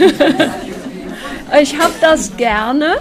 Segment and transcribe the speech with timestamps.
[1.60, 2.98] ich habe das gerne.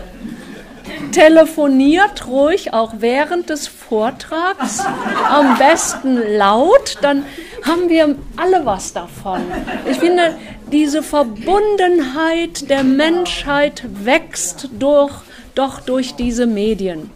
[1.11, 4.84] Telefoniert ruhig auch während des Vortrags,
[5.27, 7.26] am besten laut, dann
[7.63, 9.41] haben wir alle was davon.
[9.89, 10.38] Ich finde,
[10.71, 15.13] diese Verbundenheit der Menschheit wächst durch,
[15.55, 17.09] doch durch diese Medien.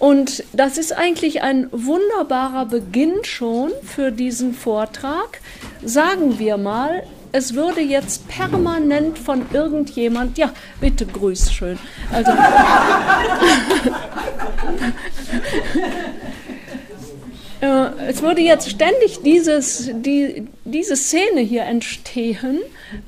[0.00, 5.40] Und das ist eigentlich ein wunderbarer Beginn schon für diesen Vortrag.
[5.84, 11.78] Sagen wir mal, es würde jetzt permanent von irgendjemand, ja, bitte grüß schön.
[12.10, 12.32] Also,
[17.60, 22.60] äh, es würde jetzt ständig dieses, die, diese Szene hier entstehen,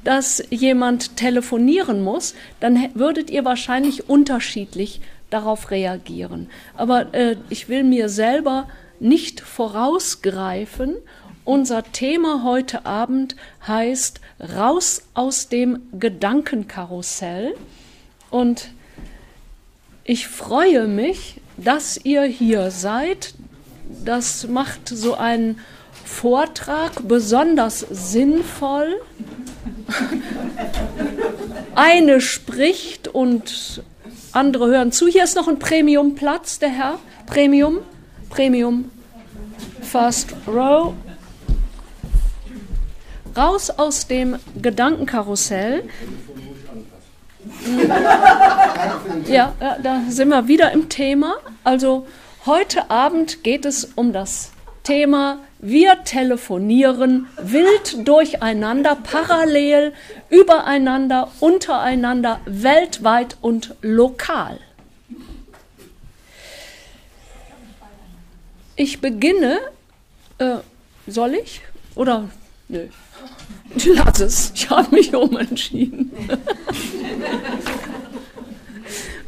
[0.04, 5.00] dass jemand telefonieren muss, dann würdet ihr wahrscheinlich unterschiedlich
[5.32, 6.50] darauf reagieren.
[6.74, 8.68] Aber äh, ich will mir selber
[9.00, 10.96] nicht vorausgreifen.
[11.44, 13.34] Unser Thema heute Abend
[13.66, 14.20] heißt
[14.56, 17.54] Raus aus dem Gedankenkarussell.
[18.30, 18.70] Und
[20.04, 23.34] ich freue mich, dass ihr hier seid.
[24.04, 25.58] Das macht so einen
[26.04, 29.00] Vortrag besonders sinnvoll.
[31.74, 33.82] Eine spricht und
[34.32, 35.08] andere hören zu.
[35.08, 36.98] Hier ist noch ein Premiumplatz, der Herr.
[37.26, 37.78] Premium,
[38.30, 38.90] Premium,
[39.80, 40.94] First Row.
[43.36, 45.84] Raus aus dem Gedankenkarussell.
[49.26, 51.36] Ja, da sind wir wieder im Thema.
[51.64, 52.06] Also
[52.44, 54.52] heute Abend geht es um das
[54.82, 59.92] Thema wir telefonieren wild durcheinander, parallel,
[60.28, 64.58] übereinander, untereinander, weltweit und lokal.
[68.74, 69.60] Ich beginne,
[70.38, 70.56] äh,
[71.06, 71.60] soll ich?
[71.94, 72.28] Oder
[72.68, 72.88] nö?
[73.84, 76.10] Lass es, ich habe mich umentschieden.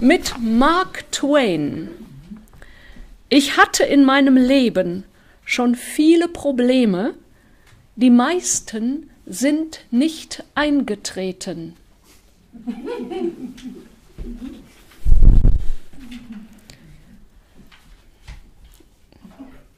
[0.00, 1.90] Mit Mark Twain.
[3.28, 5.04] Ich hatte in meinem Leben
[5.44, 7.14] schon viele Probleme,
[7.96, 11.74] die meisten sind nicht eingetreten.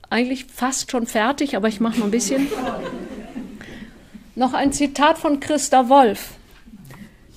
[0.08, 2.48] Eigentlich fast schon fertig, aber ich mache noch ein bisschen.
[4.34, 6.32] Noch ein Zitat von Christa Wolf.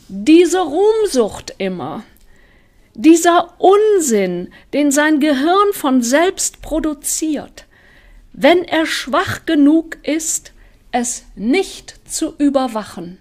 [0.07, 2.03] Diese Ruhmsucht immer,
[2.95, 7.65] dieser Unsinn, den sein Gehirn von selbst produziert,
[8.41, 10.53] wenn er schwach genug ist,
[10.93, 13.17] es nicht zu überwachen.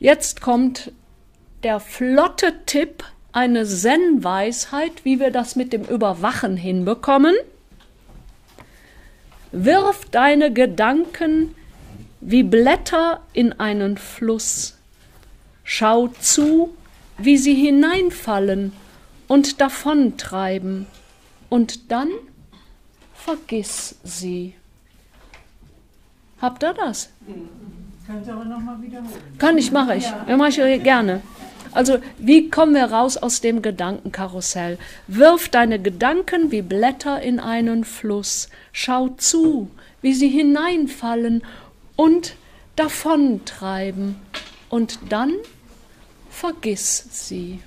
[0.00, 0.90] Jetzt kommt
[1.62, 7.36] der flotte Tipp, eine Zen-Weisheit, wie wir das mit dem Überwachen hinbekommen.
[9.52, 11.54] Wirf deine Gedanken
[12.20, 14.78] wie Blätter in einen Fluss.
[15.62, 16.74] Schau zu,
[17.18, 18.72] wie sie hineinfallen
[19.28, 20.86] und davontreiben,
[21.50, 22.08] und dann
[23.14, 24.54] vergiss sie.
[26.40, 27.10] Habt ihr das?
[28.06, 29.38] Kannst du aber nochmal wiederholen.
[29.38, 30.04] Kann ich, mache ich.
[30.04, 31.22] Ja, mache ich gerne.
[31.72, 34.78] Also, wie kommen wir raus aus dem Gedankenkarussell?
[35.06, 38.48] Wirf deine Gedanken wie Blätter in einen Fluss.
[38.72, 39.70] Schau zu,
[40.02, 41.42] wie sie hineinfallen
[41.96, 42.36] und
[42.76, 44.16] davontreiben.
[44.68, 45.32] Und dann
[46.30, 47.60] vergiss sie.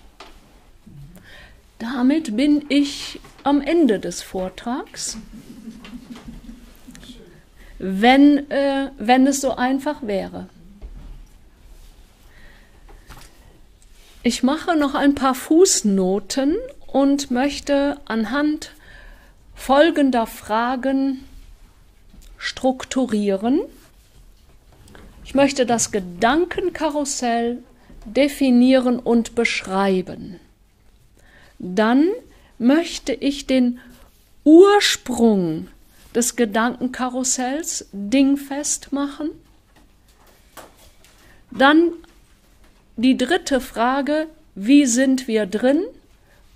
[1.80, 5.18] Damit bin ich am Ende des Vortrags.
[7.78, 10.50] Wenn, äh, wenn es so einfach wäre.
[14.24, 16.56] Ich mache noch ein paar Fußnoten
[16.88, 18.74] und möchte anhand
[19.54, 21.24] folgender Fragen
[22.38, 23.62] strukturieren.
[25.24, 27.60] Ich möchte das Gedankenkarussell
[28.06, 30.40] definieren und beschreiben
[31.60, 32.10] dann
[32.58, 33.80] möchte ich den
[34.44, 35.68] Ursprung
[36.16, 39.30] des Gedankenkarussells dingfest machen.
[41.52, 41.92] Dann
[42.96, 45.84] die dritte Frage, wie sind wir drin?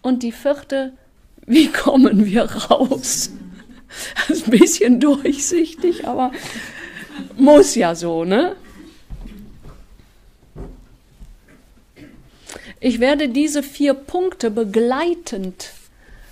[0.01, 0.93] Und die vierte,
[1.45, 3.31] wie kommen wir raus?
[4.15, 6.31] Das ist ein bisschen durchsichtig, aber
[7.35, 8.55] muss ja so, ne?
[12.81, 15.71] Ich werde diese vier Punkte begleitend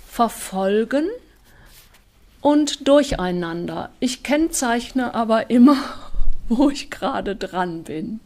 [0.06, 1.08] verfolgen
[2.42, 3.88] und durcheinander.
[4.00, 5.78] Ich kennzeichne aber immer,
[6.48, 8.20] wo ich gerade dran bin.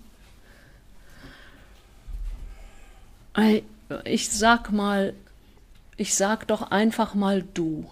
[4.05, 5.15] Ich sag mal
[5.97, 7.89] ich sag doch einfach mal du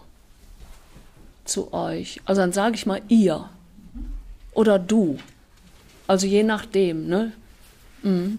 [1.45, 2.21] zu euch.
[2.25, 3.49] Also dann sage ich mal ihr
[4.53, 5.19] oder du.
[6.07, 7.33] Also je nachdem, ne?
[8.03, 8.39] Mhm.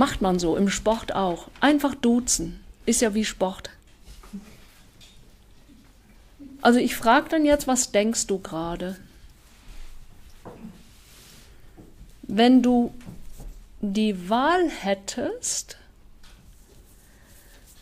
[0.00, 1.48] Macht man so, im Sport auch.
[1.60, 2.58] Einfach duzen.
[2.86, 3.68] Ist ja wie Sport.
[6.62, 8.96] Also ich frage dann jetzt, was denkst du gerade?
[12.22, 12.94] Wenn du
[13.82, 15.76] die Wahl hättest,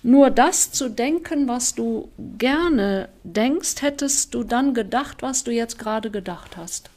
[0.02, 5.78] nur das zu denken, was du gerne denkst, hättest du dann gedacht, was du jetzt
[5.78, 6.90] gerade gedacht hast.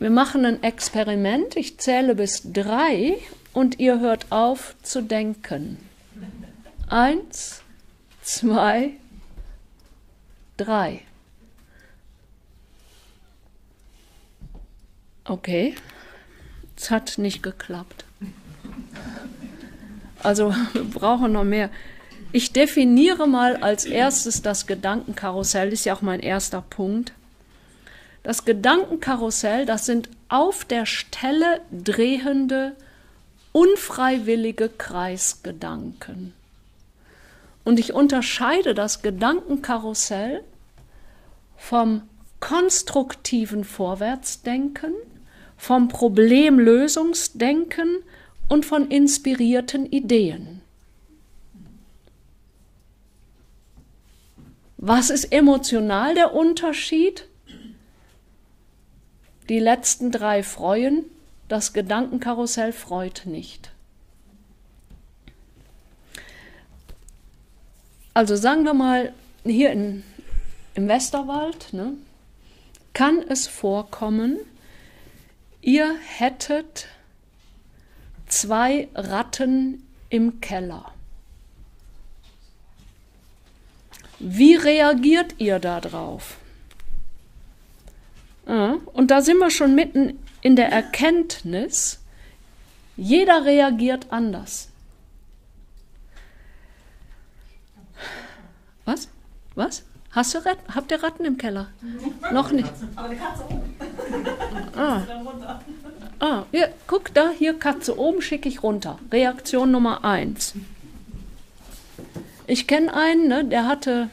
[0.00, 1.56] Wir machen ein Experiment.
[1.56, 3.18] Ich zähle bis drei
[3.52, 5.76] und ihr hört auf zu denken.
[6.88, 7.62] Eins,
[8.22, 8.94] zwei,
[10.56, 11.02] drei.
[15.24, 15.74] Okay,
[16.78, 18.06] es hat nicht geklappt.
[20.22, 21.68] Also wir brauchen noch mehr.
[22.32, 27.12] Ich definiere mal als erstes das Gedankenkarussell, ist ja auch mein erster Punkt.
[28.22, 32.76] Das Gedankenkarussell, das sind auf der Stelle drehende,
[33.52, 36.34] unfreiwillige Kreisgedanken.
[37.64, 40.42] Und ich unterscheide das Gedankenkarussell
[41.56, 42.02] vom
[42.40, 44.92] konstruktiven Vorwärtsdenken,
[45.56, 47.98] vom Problemlösungsdenken
[48.48, 50.60] und von inspirierten Ideen.
[54.78, 57.29] Was ist emotional der Unterschied?
[59.50, 61.06] Die letzten drei freuen,
[61.48, 63.72] das Gedankenkarussell freut nicht.
[68.14, 69.12] Also sagen wir mal,
[69.42, 70.04] hier in,
[70.74, 71.94] im Westerwald ne,
[72.92, 74.38] kann es vorkommen,
[75.62, 76.86] ihr hättet
[78.28, 80.92] zwei Ratten im Keller.
[84.20, 86.36] Wie reagiert ihr darauf?
[88.46, 92.00] Und da sind wir schon mitten in der Erkenntnis,
[92.96, 94.68] jeder reagiert anders.
[98.84, 99.08] Was?
[99.54, 99.84] Was?
[100.12, 100.74] Hast du Ratten?
[100.74, 101.68] Habt ihr Ratten im Keller?
[102.32, 102.68] Noch nicht.
[102.96, 103.76] Aber eine Katze oben.
[104.76, 105.02] Ah.
[106.18, 108.98] ah, hier, guck da, hier Katze oben schicke ich runter.
[109.12, 110.54] Reaktion Nummer eins.
[112.48, 114.10] Ich kenne einen, ne, der hatte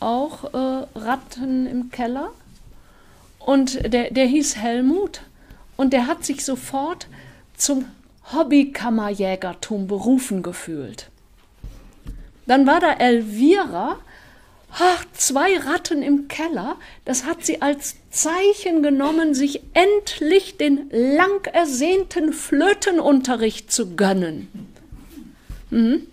[0.00, 2.30] auch äh, Ratten im Keller
[3.48, 5.22] und der, der hieß Helmut
[5.78, 7.06] und der hat sich sofort
[7.56, 7.86] zum
[8.30, 11.08] Hobbykammerjägertum berufen gefühlt.
[12.46, 14.00] Dann war da Elvira,
[14.70, 21.46] ach, zwei Ratten im Keller, das hat sie als Zeichen genommen, sich endlich den lang
[21.50, 24.48] ersehnten Flötenunterricht zu gönnen.
[25.70, 26.06] Mhm.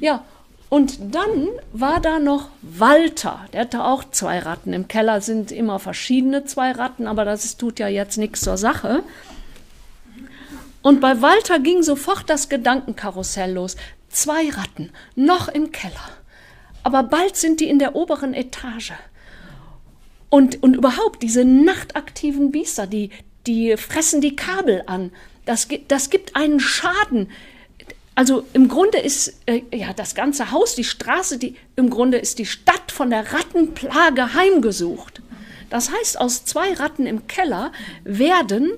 [0.00, 0.24] Ja,
[0.70, 4.72] und dann war da noch Walter, der hatte auch zwei Ratten.
[4.72, 9.02] Im Keller sind immer verschiedene zwei Ratten, aber das tut ja jetzt nichts zur Sache.
[10.80, 13.76] Und bei Walter ging sofort das Gedankenkarussell los.
[14.10, 16.08] Zwei Ratten, noch im Keller.
[16.84, 18.92] Aber bald sind die in der oberen Etage.
[20.28, 23.10] Und, und überhaupt, diese nachtaktiven Biester, die,
[23.48, 25.10] die fressen die Kabel an.
[25.46, 27.28] Das, das gibt einen Schaden
[28.20, 32.38] also im Grunde ist äh, ja das ganze Haus, die Straße, die im Grunde ist
[32.38, 35.22] die Stadt von der Rattenplage heimgesucht.
[35.70, 37.72] Das heißt, aus zwei Ratten im Keller
[38.04, 38.72] werden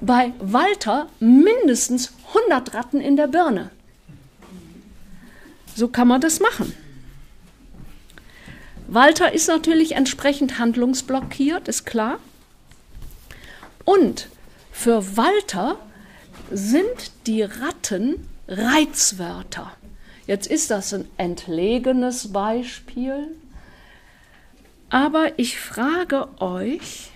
[0.00, 3.70] bei Walter mindestens 100 Ratten in der Birne.
[5.74, 6.72] So kann man das machen.
[8.86, 12.20] Walter ist natürlich entsprechend handlungsblockiert, ist klar.
[13.84, 14.28] Und
[14.70, 15.80] für Walter
[16.52, 19.72] sind die Ratten Reizwörter.
[20.26, 23.28] Jetzt ist das ein entlegenes Beispiel,
[24.90, 27.10] aber ich frage euch,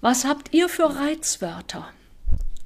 [0.00, 1.88] was habt ihr für Reizwörter?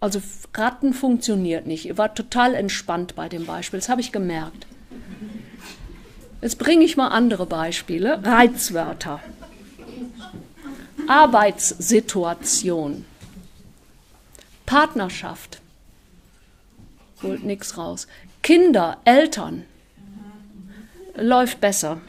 [0.00, 0.20] Also
[0.52, 1.86] Ratten funktioniert nicht.
[1.86, 4.66] Ihr wart total entspannt bei dem Beispiel, das habe ich gemerkt.
[6.42, 8.20] Jetzt bringe ich mal andere Beispiele.
[8.24, 9.20] Reizwörter.
[11.06, 13.04] Arbeitssituation.
[14.66, 15.61] Partnerschaft
[17.22, 18.06] holt nichts raus.
[18.42, 19.64] Kinder, Eltern,
[21.14, 22.00] läuft besser.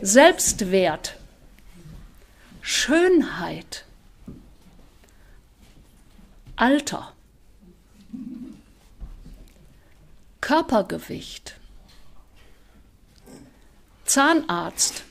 [0.00, 1.16] Selbstwert,
[2.62, 3.84] Schönheit,
[6.56, 7.12] Alter,
[10.40, 11.56] Körpergewicht,
[14.04, 15.02] Zahnarzt,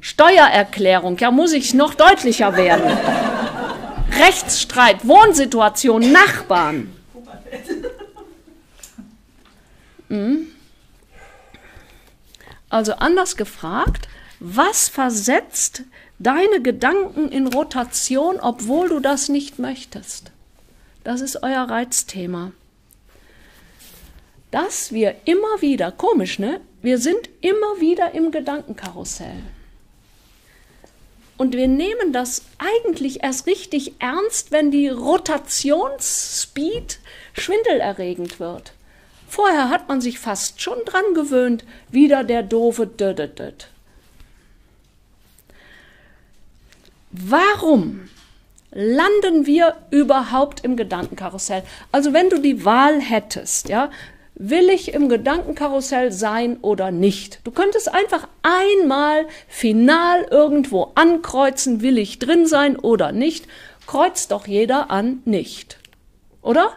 [0.00, 2.96] Steuererklärung, ja muss ich noch deutlicher werden.
[4.20, 6.94] Rechtsstreit, Wohnsituation, Nachbarn.
[10.08, 10.48] Hm?
[12.68, 14.08] Also anders gefragt,
[14.38, 15.82] was versetzt
[16.18, 20.30] deine Gedanken in Rotation, obwohl du das nicht möchtest?
[21.02, 22.52] Das ist euer Reizthema.
[24.50, 26.60] Dass wir immer wieder, komisch, ne?
[26.82, 29.42] Wir sind immer wieder im Gedankenkarussell.
[31.40, 36.98] Und wir nehmen das eigentlich erst richtig ernst, wenn die Rotationsspeed
[37.32, 38.74] schwindelerregend wird.
[39.26, 43.68] Vorher hat man sich fast schon dran gewöhnt, wieder der doofe Dödedet.
[47.10, 48.10] Warum
[48.70, 51.62] landen wir überhaupt im Gedankenkarussell?
[51.90, 53.90] Also wenn du die Wahl hättest, ja,
[54.40, 57.40] will ich im Gedankenkarussell sein oder nicht?
[57.44, 63.46] Du könntest einfach einmal final irgendwo ankreuzen, will ich drin sein oder nicht?
[63.86, 65.78] Kreuzt doch jeder an nicht.
[66.40, 66.72] Oder?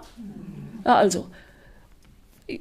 [0.86, 1.28] Ja, also.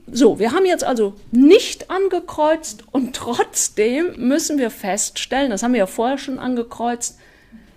[0.06, 5.80] So, wir haben jetzt also nicht angekreuzt und trotzdem müssen wir feststellen, das haben wir
[5.80, 7.18] ja vorher schon angekreuzt,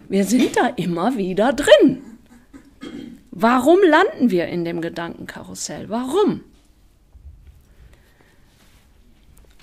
[0.07, 2.03] wir sind da immer wieder drin.
[3.31, 5.89] Warum landen wir in dem Gedankenkarussell?
[5.89, 6.41] Warum?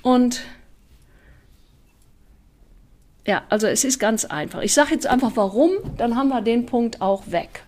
[0.03, 0.43] Und
[3.27, 4.63] ja, also es ist ganz einfach.
[4.63, 7.65] Ich sage jetzt einfach warum, dann haben wir den Punkt auch weg.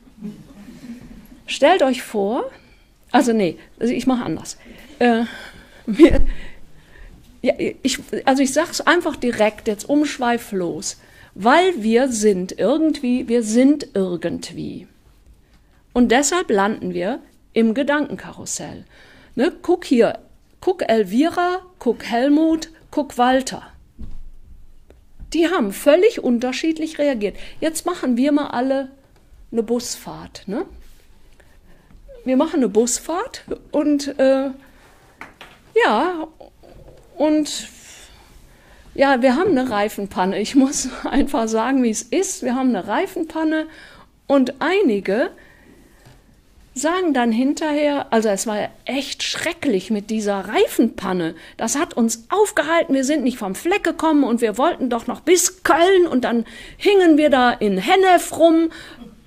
[1.46, 2.50] Stellt euch vor,
[3.12, 4.56] also nee, also ich mache anders.
[4.98, 5.24] Äh,
[5.86, 6.26] mir,
[7.42, 10.98] ja, ich, also ich sage es einfach direkt, jetzt umschweiflos,
[11.34, 14.88] weil wir sind irgendwie, wir sind irgendwie.
[15.92, 17.20] Und deshalb landen wir
[17.52, 18.84] im Gedankenkarussell.
[19.36, 20.18] Ne, guck hier,
[20.64, 23.64] Guck Elvira, guck Helmut, guck Walter.
[25.34, 27.36] Die haben völlig unterschiedlich reagiert.
[27.60, 28.90] Jetzt machen wir mal alle
[29.52, 30.44] eine Busfahrt.
[30.46, 30.64] Ne?
[32.24, 34.52] Wir machen eine Busfahrt und äh,
[35.84, 36.28] ja,
[37.18, 37.68] und
[38.94, 40.40] ja, wir haben eine Reifenpanne.
[40.40, 42.42] Ich muss einfach sagen, wie es ist.
[42.42, 43.66] Wir haben eine Reifenpanne
[44.26, 45.30] und einige
[46.74, 51.36] sagen dann hinterher, also es war echt schrecklich mit dieser Reifenpanne.
[51.56, 55.20] Das hat uns aufgehalten, wir sind nicht vom Fleck gekommen und wir wollten doch noch
[55.20, 56.44] bis Köln und dann
[56.76, 58.70] hingen wir da in Hennef rum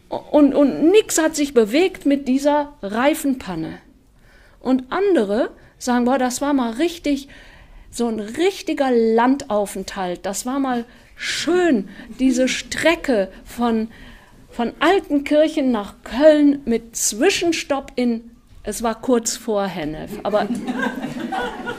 [0.10, 3.80] und, und nix hat sich bewegt mit dieser Reifenpanne.
[4.60, 7.30] Und andere sagen, boah, das war mal richtig,
[7.92, 10.26] so ein richtiger Landaufenthalt.
[10.26, 10.86] Das war mal
[11.16, 11.90] schön,
[12.20, 13.90] diese Strecke von
[14.58, 18.32] von Altenkirchen nach Köln mit Zwischenstopp in,
[18.64, 20.48] es war kurz vor Hennef, aber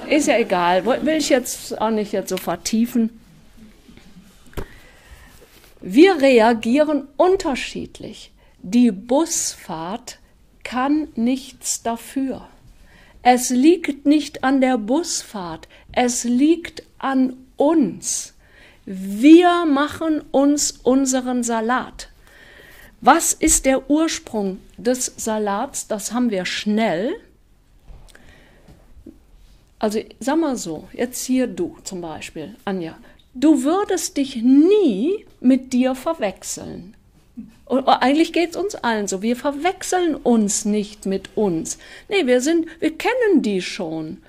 [0.08, 3.18] ist ja egal, will ich jetzt auch nicht jetzt so vertiefen.
[5.80, 8.30] Wir reagieren unterschiedlich.
[8.62, 10.20] Die Busfahrt
[10.62, 12.46] kann nichts dafür.
[13.22, 18.34] Es liegt nicht an der Busfahrt, es liegt an uns.
[18.86, 22.10] Wir machen uns unseren Salat.
[23.00, 25.86] Was ist der Ursprung des Salats?
[25.86, 27.14] Das haben wir schnell.
[29.78, 32.98] Also sag mal so, jetzt hier du zum Beispiel, Anja,
[33.34, 36.96] du würdest dich nie mit dir verwechseln.
[37.66, 39.22] Und eigentlich geht es uns allen so.
[39.22, 41.78] Wir verwechseln uns nicht mit uns.
[42.08, 44.22] Nee, wir sind, wir kennen die schon.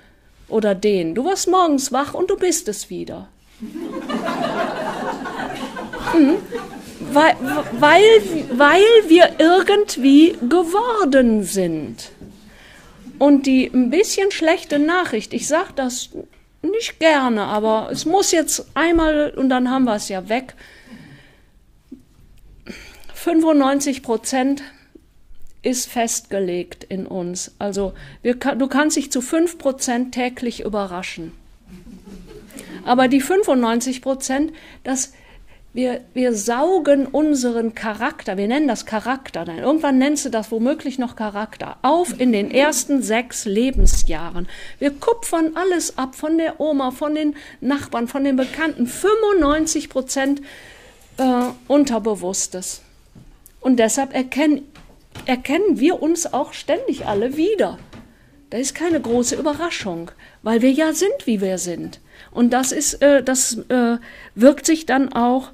[0.48, 1.14] Oder den.
[1.14, 3.28] Du warst morgens wach und du bist es wieder.
[6.14, 6.36] mhm
[7.14, 7.36] weil,
[7.72, 12.10] weil, wir irgendwie geworden sind.
[13.18, 16.10] Und die ein bisschen schlechte Nachricht, ich sage das
[16.62, 20.54] nicht gerne, aber es muss jetzt einmal und dann haben wir es ja weg.
[23.14, 24.62] 95 Prozent
[25.62, 27.54] ist festgelegt in uns.
[27.58, 31.32] Also wir, du kannst dich zu 5 Prozent täglich überraschen.
[32.84, 34.52] Aber die 95 Prozent,
[34.84, 35.12] das
[35.72, 40.98] wir, wir saugen unseren Charakter, wir nennen das Charakter, nein, irgendwann nennst du das womöglich
[40.98, 44.48] noch Charakter, auf in den ersten sechs Lebensjahren.
[44.80, 50.42] Wir kupfern alles ab von der Oma, von den Nachbarn, von den Bekannten, 95 Prozent
[51.18, 52.82] äh, Unterbewusstes.
[53.60, 54.62] Und deshalb erkennen,
[55.26, 57.78] erkennen wir uns auch ständig alle wieder.
[58.48, 60.10] Da ist keine große Überraschung,
[60.42, 62.00] weil wir ja sind, wie wir sind.
[62.32, 63.98] Und das ist, äh, das äh,
[64.34, 65.50] wirkt sich dann auch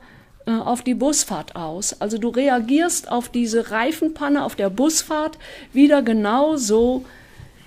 [0.47, 2.01] äh, auf die Busfahrt aus.
[2.01, 5.39] Also du reagierst auf diese Reifenpanne auf der Busfahrt
[5.73, 7.05] wieder genau so,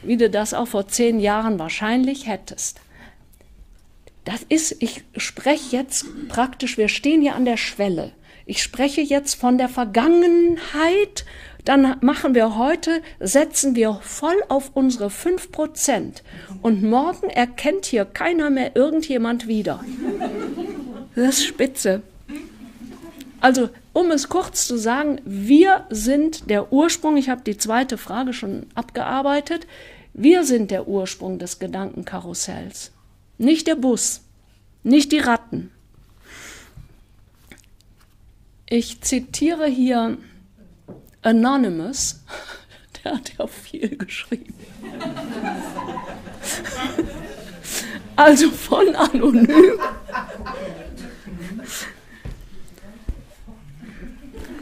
[0.01, 2.79] wie du das auch vor zehn Jahren wahrscheinlich hättest.
[4.23, 8.11] Das ist, ich spreche jetzt praktisch, wir stehen hier an der Schwelle.
[8.45, 11.25] Ich spreche jetzt von der Vergangenheit.
[11.65, 16.23] Dann machen wir heute, setzen wir voll auf unsere fünf Prozent.
[16.61, 19.83] Und morgen erkennt hier keiner mehr irgendjemand wieder.
[21.15, 22.01] Das ist spitze.
[23.41, 28.33] Also, um es kurz zu sagen, wir sind der Ursprung, ich habe die zweite Frage
[28.33, 29.65] schon abgearbeitet,
[30.13, 32.91] wir sind der Ursprung des Gedankenkarussells,
[33.37, 34.21] nicht der Bus,
[34.83, 35.71] nicht die Ratten.
[38.67, 40.17] Ich zitiere hier
[41.21, 42.23] Anonymous,
[43.03, 44.53] der hat ja viel geschrieben.
[48.19, 49.79] Also von anonym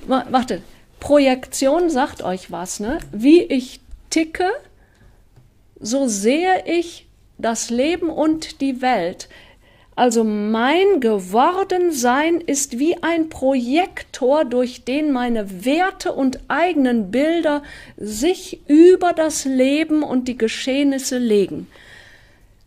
[0.08, 0.62] warte,
[1.00, 3.00] Projektion sagt euch was, ne?
[3.12, 4.50] Wie ich ticke,
[5.80, 9.30] so sehe ich das Leben und die Welt.
[9.96, 17.64] Also mein Gewordensein ist wie ein Projektor, durch den meine Werte und eigenen Bilder
[17.98, 21.68] sich über das Leben und die Geschehnisse legen.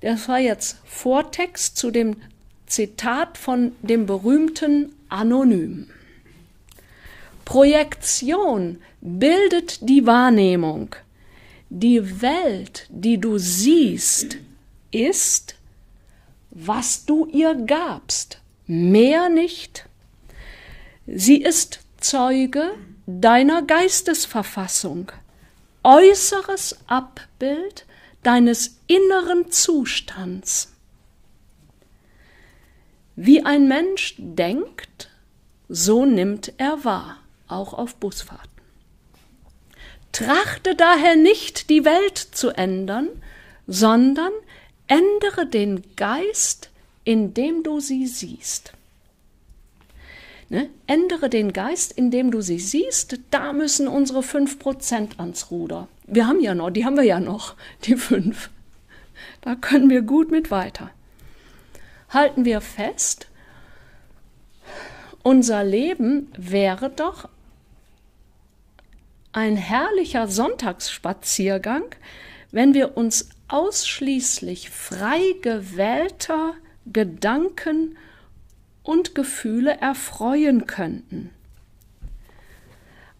[0.00, 2.16] Das war jetzt Vortext zu dem
[2.66, 5.88] Zitat von dem berühmten Anonym.
[7.50, 10.94] Projektion bildet die Wahrnehmung.
[11.68, 14.36] Die Welt, die du siehst,
[14.92, 15.56] ist,
[16.50, 19.84] was du ihr gabst, mehr nicht.
[21.08, 22.70] Sie ist Zeuge
[23.06, 25.10] deiner Geistesverfassung,
[25.82, 27.84] äußeres Abbild
[28.22, 30.72] deines inneren Zustands.
[33.16, 35.10] Wie ein Mensch denkt,
[35.68, 37.16] so nimmt er wahr
[37.50, 38.50] auch auf Busfahrten.
[40.12, 43.08] Trachte daher nicht, die Welt zu ändern,
[43.66, 44.32] sondern
[44.88, 46.70] ändere den Geist,
[47.04, 48.72] indem du sie siehst.
[50.48, 50.68] Ne?
[50.88, 53.20] Ändere den Geist, indem du sie siehst.
[53.30, 55.86] Da müssen unsere 5% ans Ruder.
[56.06, 58.50] Wir haben ja noch, die haben wir ja noch, die 5.
[59.42, 60.90] Da können wir gut mit weiter.
[62.08, 63.28] Halten wir fest,
[65.22, 67.28] unser Leben wäre doch
[69.32, 71.84] ein herrlicher Sonntagsspaziergang,
[72.50, 76.54] wenn wir uns ausschließlich frei gewählter
[76.86, 77.96] Gedanken
[78.82, 81.30] und Gefühle erfreuen könnten.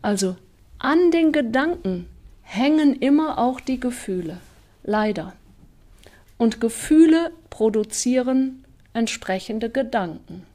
[0.03, 0.37] Also
[0.79, 2.07] an den Gedanken
[2.43, 4.39] hängen immer auch die Gefühle,
[4.83, 5.35] leider.
[6.39, 10.47] Und Gefühle produzieren entsprechende Gedanken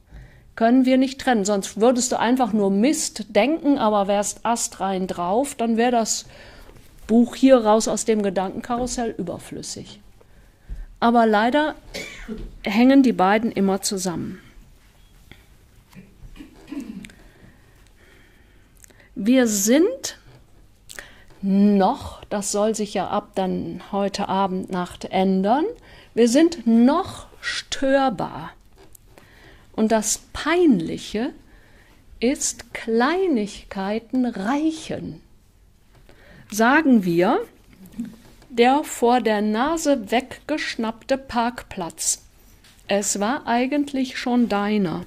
[0.56, 1.44] können wir nicht trennen.
[1.44, 6.26] Sonst würdest du einfach nur Mist denken, aber wärst astrein drauf, dann wäre das
[7.06, 10.00] Buch hier raus aus dem Gedankenkarussell überflüssig.
[10.98, 11.74] Aber leider
[12.64, 14.40] hängen die beiden immer zusammen.
[19.14, 20.18] Wir sind
[21.42, 25.64] noch, das soll sich ja ab dann heute Abend, Nacht ändern,
[26.14, 28.55] wir sind noch störbar.
[29.76, 31.32] Und das Peinliche
[32.18, 35.20] ist Kleinigkeiten reichen.
[36.50, 37.40] Sagen wir,
[38.48, 42.22] der vor der Nase weggeschnappte Parkplatz.
[42.88, 45.04] Es war eigentlich schon deiner.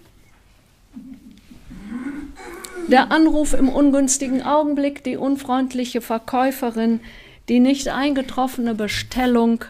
[2.87, 6.99] Der Anruf im ungünstigen Augenblick, die unfreundliche Verkäuferin,
[7.47, 9.65] die nicht eingetroffene Bestellung,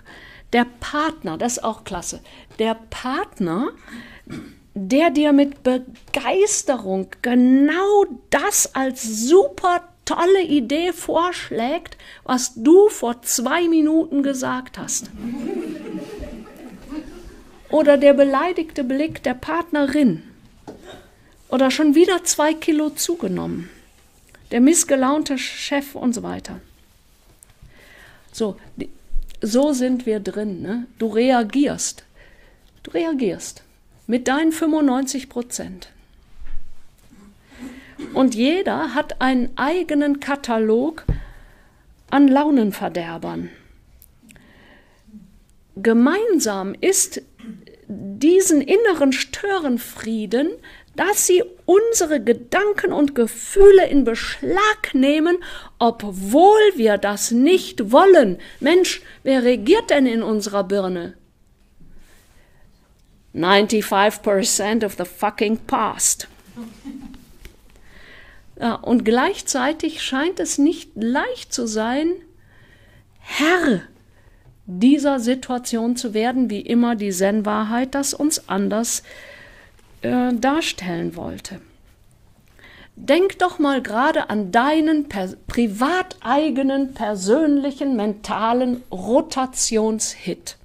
[0.52, 2.22] der Partner, das ist auch klasse.
[2.58, 3.70] Der Partner,
[4.88, 13.68] der dir mit Begeisterung genau das als super tolle Idee vorschlägt, was du vor zwei
[13.68, 15.12] Minuten gesagt hast.
[17.70, 20.24] Oder der beleidigte Blick der Partnerin.
[21.50, 23.70] Oder schon wieder zwei Kilo zugenommen.
[24.52, 26.62] Der missgelaunte Chef und so weiter.
[28.32, 28.58] So,
[29.42, 30.62] so sind wir drin.
[30.62, 30.88] Ne?
[30.98, 32.04] Du reagierst.
[32.82, 33.64] Du reagierst
[34.10, 35.90] mit deinen 95 Prozent.
[38.16, 41.06] Und jeder hat einen eigenen Katalog
[42.10, 43.52] an Launenverderbern.
[45.76, 47.22] Gemeinsam ist
[47.88, 50.50] diesen inneren Störenfrieden,
[50.96, 55.38] dass sie unsere Gedanken und Gefühle in Beschlag nehmen,
[55.78, 58.40] obwohl wir das nicht wollen.
[58.60, 61.19] Mensch, wer regiert denn in unserer Birne?
[63.44, 66.28] 95% of the fucking past.
[68.82, 72.12] Und gleichzeitig scheint es nicht leicht zu sein,
[73.20, 73.82] Herr
[74.66, 79.04] dieser Situation zu werden, wie immer die Zen-Wahrheit das uns anders
[80.02, 81.62] äh, darstellen wollte.
[83.00, 90.58] denk doch mal gerade an deinen per privateigenen, persönlichen, mentalen Rotationshit.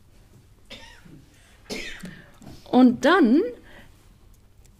[2.74, 3.40] Und dann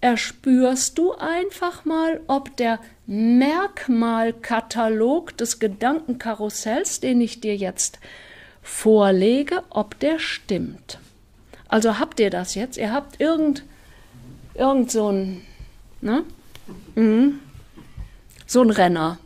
[0.00, 8.00] erspürst du einfach mal, ob der Merkmalkatalog des Gedankenkarussells, den ich dir jetzt
[8.62, 10.98] vorlege, ob der stimmt.
[11.68, 12.78] Also habt ihr das jetzt?
[12.78, 13.62] Ihr habt irgend,
[14.54, 15.42] irgend so ein,
[16.00, 16.24] ne?
[16.96, 17.38] Mhm.
[18.44, 19.20] so ein Renner.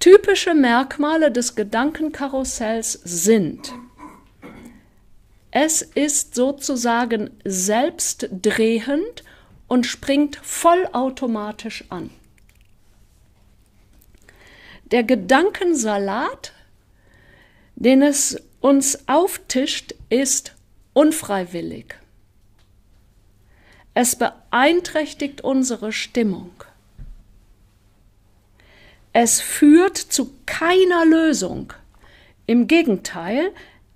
[0.00, 3.72] Typische Merkmale des Gedankenkarussells sind
[5.52, 9.22] es ist sozusagen selbstdrehend
[9.68, 12.10] und springt vollautomatisch an.
[14.86, 16.52] Der Gedankensalat,
[17.76, 20.54] den es uns auftischt, ist
[20.94, 21.96] unfreiwillig.
[23.94, 26.50] Es beeinträchtigt unsere Stimmung.
[29.12, 31.74] Es führt zu keiner Lösung.
[32.46, 33.52] Im Gegenteil,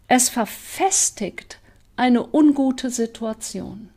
[0.08, 1.58] es verfestigt
[1.96, 3.90] eine ungute Situation.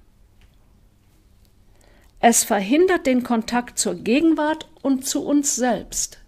[2.19, 6.19] Es verhindert den Kontakt zur Gegenwart und zu uns selbst.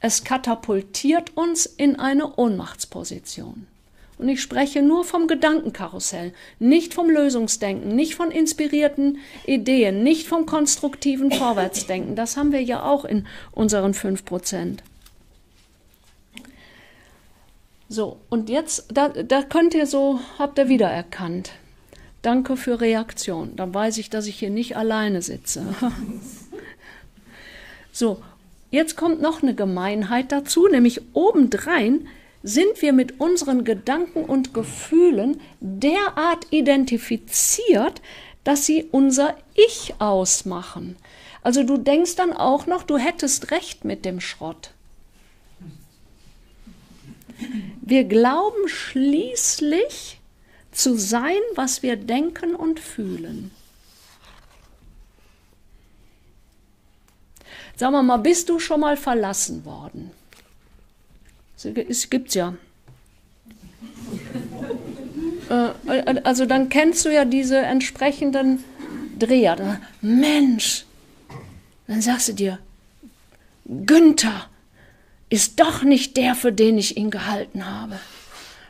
[0.00, 3.68] Es katapultiert uns in eine Ohnmachtsposition.
[4.18, 10.46] Und ich spreche nur vom Gedankenkarussell, nicht vom Lösungsdenken, nicht von inspirierten Ideen, nicht vom
[10.46, 12.16] konstruktiven Vorwärtsdenken.
[12.16, 14.82] Das haben wir ja auch in unseren fünf Prozent.
[17.92, 21.50] So, und jetzt, da, da könnt ihr so, habt ihr wiedererkannt.
[22.22, 23.54] Danke für Reaktion.
[23.54, 25.62] Dann weiß ich, dass ich hier nicht alleine sitze.
[27.92, 28.22] so,
[28.70, 32.08] jetzt kommt noch eine Gemeinheit dazu, nämlich obendrein
[32.42, 38.00] sind wir mit unseren Gedanken und Gefühlen derart identifiziert,
[38.42, 40.96] dass sie unser Ich ausmachen.
[41.42, 44.70] Also du denkst dann auch noch, du hättest recht mit dem Schrott.
[47.80, 50.20] Wir glauben schließlich
[50.72, 53.50] zu sein, was wir denken und fühlen.
[57.76, 60.10] Sagen wir mal, bist du schon mal verlassen worden?
[61.88, 62.54] Es gibt's ja.
[65.48, 68.64] Äh, also dann kennst du ja diese entsprechenden
[69.18, 69.80] Dreher.
[70.00, 70.84] Mensch,
[71.86, 72.58] dann sagst du dir,
[73.64, 74.48] Günther,
[75.32, 77.98] ist doch nicht der, für den ich ihn gehalten habe.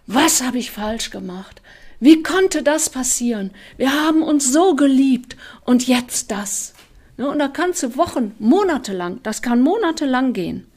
[0.07, 1.61] Was habe ich falsch gemacht?
[1.99, 3.51] Wie konnte das passieren?
[3.79, 6.73] Wir haben uns so geliebt und jetzt das.
[7.17, 10.69] Und da kannst du Wochen, Monate lang, das kann monatelang gehen.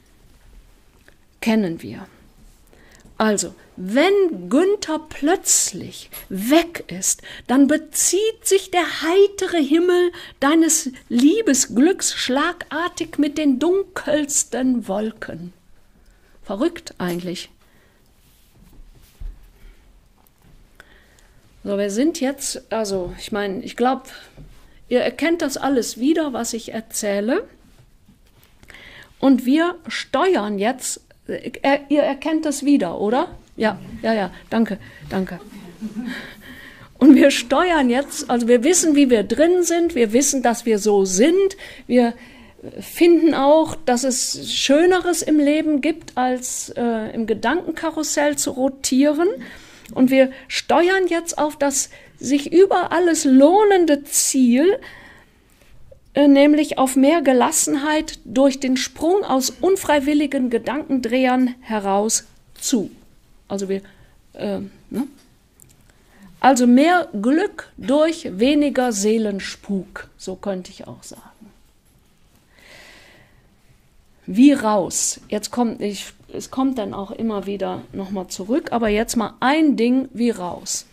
[1.40, 2.08] Kennen wir.
[3.16, 13.18] Also, wenn Günther plötzlich weg ist, dann bezieht sich der heitere Himmel deines Liebesglücks schlagartig
[13.18, 15.52] mit den dunkelsten Wolken.
[16.46, 17.50] Verrückt eigentlich.
[21.64, 24.04] So, wir sind jetzt, also ich meine, ich glaube,
[24.88, 27.48] ihr erkennt das alles wieder, was ich erzähle.
[29.18, 33.36] Und wir steuern jetzt, äh, ihr erkennt das wieder, oder?
[33.56, 34.78] Ja, ja, ja, danke,
[35.10, 35.40] danke.
[36.98, 40.78] Und wir steuern jetzt, also wir wissen, wie wir drin sind, wir wissen, dass wir
[40.78, 41.56] so sind,
[41.88, 42.14] wir
[42.80, 49.28] finden auch, dass es Schöneres im Leben gibt, als äh, im Gedankenkarussell zu rotieren.
[49.94, 54.78] Und wir steuern jetzt auf das sich über alles lohnende Ziel,
[56.14, 62.24] äh, nämlich auf mehr Gelassenheit durch den Sprung aus unfreiwilligen Gedankendrehern heraus
[62.54, 62.90] zu.
[63.48, 63.82] Also wir,
[64.32, 65.06] äh, ne?
[66.40, 71.22] Also mehr Glück durch weniger Seelenspuk, so könnte ich auch sagen.
[74.26, 75.20] Wie raus?
[75.28, 79.76] Jetzt kommt, ich, es kommt dann auch immer wieder nochmal zurück, aber jetzt mal ein
[79.76, 80.86] Ding wie raus.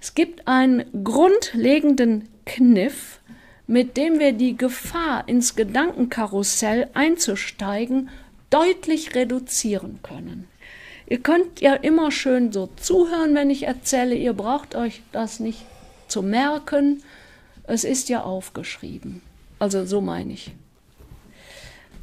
[0.00, 3.18] Es gibt einen grundlegenden Kniff,
[3.66, 8.08] mit dem wir die Gefahr, ins Gedankenkarussell einzusteigen,
[8.50, 10.48] deutlich reduzieren können.
[11.06, 15.64] Ihr könnt ja immer schön so zuhören, wenn ich erzähle, ihr braucht euch das nicht
[16.06, 17.02] zu merken,
[17.64, 19.22] es ist ja aufgeschrieben.
[19.58, 20.52] Also so meine ich.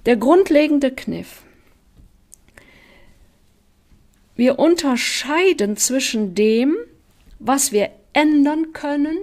[0.05, 1.41] Der grundlegende Kniff.
[4.35, 6.75] Wir unterscheiden zwischen dem,
[7.39, 9.17] was wir ändern können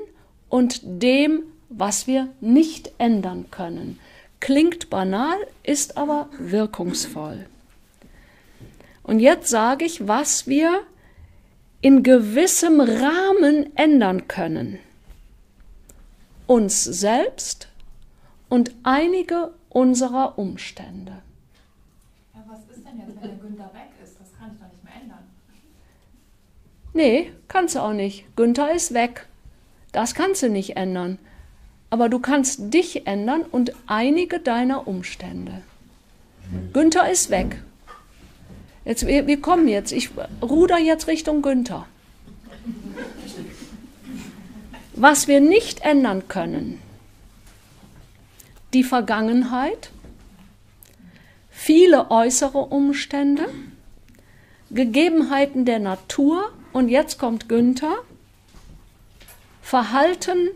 [0.49, 3.99] und dem, was wir nicht ändern können.
[4.41, 7.47] Klingt banal, ist aber wirkungsvoll.
[9.03, 10.83] Und jetzt sage ich, was wir
[11.81, 14.79] in gewissem Rahmen ändern können.
[16.47, 17.69] Uns selbst
[18.49, 21.13] und einige unserer Umstände.
[22.35, 24.17] Ja, was ist denn jetzt, wenn der Günther weg ist?
[24.21, 25.25] Das kann ich doch nicht mehr ändern.
[26.95, 28.25] Nee, kannst du auch nicht.
[28.37, 29.27] Günther ist weg.
[29.93, 31.19] Das kannst du nicht ändern.
[31.91, 35.63] Aber du kannst dich ändern und einige deiner Umstände.
[36.73, 37.63] Günther ist weg.
[38.85, 39.93] Jetzt, wir, wir kommen jetzt.
[39.93, 40.11] Ich
[40.43, 41.87] ruder jetzt Richtung Günther.
[44.95, 46.81] Was wir nicht ändern können,
[48.73, 49.91] die Vergangenheit,
[51.51, 53.49] viele äußere Umstände,
[54.71, 57.97] Gegebenheiten der Natur und jetzt kommt Günther,
[59.61, 60.49] Verhalten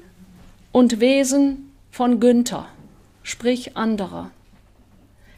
[0.73, 2.69] und Wesen von Günther,
[3.23, 4.31] sprich anderer.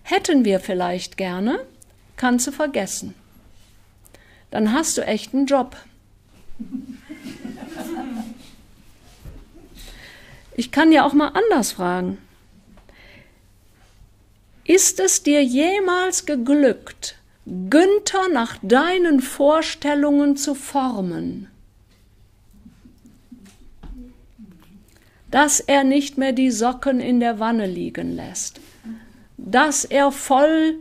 [0.03, 1.61] Hätten wir vielleicht gerne,
[2.17, 3.15] kannst du vergessen.
[4.51, 5.77] Dann hast du echt einen Job.
[10.57, 12.19] Ich kann ja auch mal anders fragen.
[14.69, 21.49] Ist es dir jemals geglückt, Günther nach deinen Vorstellungen zu formen?
[25.31, 28.61] Dass er nicht mehr die Socken in der Wanne liegen lässt,
[29.39, 30.75] dass er voll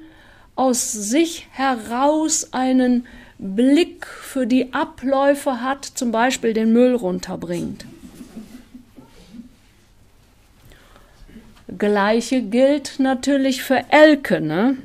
[0.58, 7.86] aus sich heraus einen Blick für die Abläufe hat, zum Beispiel den Müll runterbringt.
[11.76, 14.40] Gleiche gilt natürlich für Elke.
[14.40, 14.78] Ne?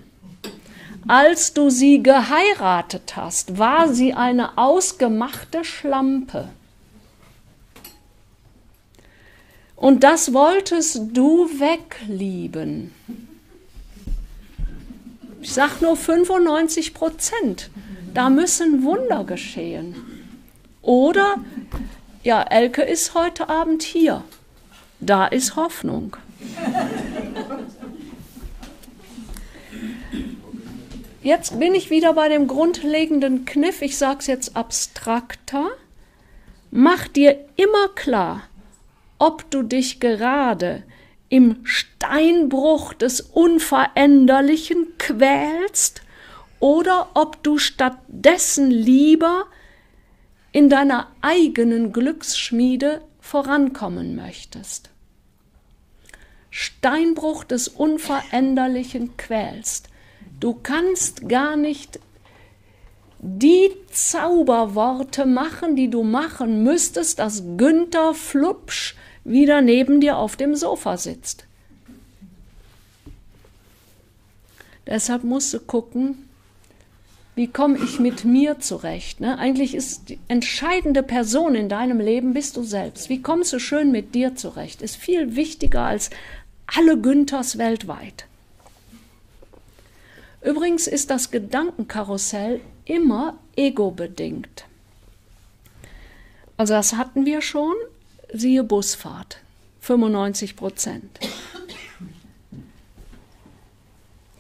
[1.06, 6.48] Als du sie geheiratet hast, war sie eine ausgemachte Schlampe.
[9.76, 12.92] Und das wolltest du weglieben.
[15.40, 17.70] Ich sage nur 95 Prozent.
[18.14, 19.96] Da müssen Wunder geschehen.
[20.82, 21.36] Oder,
[22.22, 24.22] ja, Elke ist heute Abend hier.
[25.00, 26.16] Da ist Hoffnung.
[31.22, 35.70] Jetzt bin ich wieder bei dem grundlegenden Kniff, ich sage es jetzt abstrakter.
[36.70, 38.42] Mach dir immer klar,
[39.18, 40.82] ob du dich gerade
[41.28, 46.02] im Steinbruch des Unveränderlichen quälst
[46.60, 49.46] oder ob du stattdessen lieber
[50.52, 54.91] in deiner eigenen Glücksschmiede vorankommen möchtest.
[56.82, 59.88] Steinbruch des Unveränderlichen quälst.
[60.40, 62.00] Du kannst gar nicht
[63.20, 70.56] die Zauberworte machen, die du machen müsstest, dass Günther Flupsch wieder neben dir auf dem
[70.56, 71.44] Sofa sitzt.
[74.84, 76.28] Deshalb musst du gucken,
[77.34, 79.20] wie komme ich mit mir zurecht?
[79.20, 79.38] Ne?
[79.38, 83.08] Eigentlich ist die entscheidende Person in deinem Leben bist du selbst.
[83.08, 84.82] Wie kommst du schön mit dir zurecht?
[84.82, 86.10] Ist viel wichtiger als
[86.76, 88.26] alle Günthers weltweit.
[90.42, 94.64] Übrigens ist das Gedankenkarussell immer ego-bedingt.
[96.56, 97.74] Also das hatten wir schon,
[98.32, 99.38] siehe Busfahrt,
[99.80, 101.20] 95 Prozent.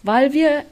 [0.02, 0.64] Weil wir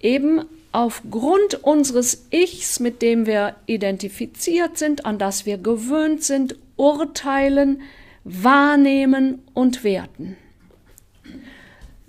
[0.00, 7.82] eben aufgrund unseres Ichs, mit dem wir identifiziert sind, an das wir gewöhnt sind, urteilen,
[8.22, 10.36] wahrnehmen und werten.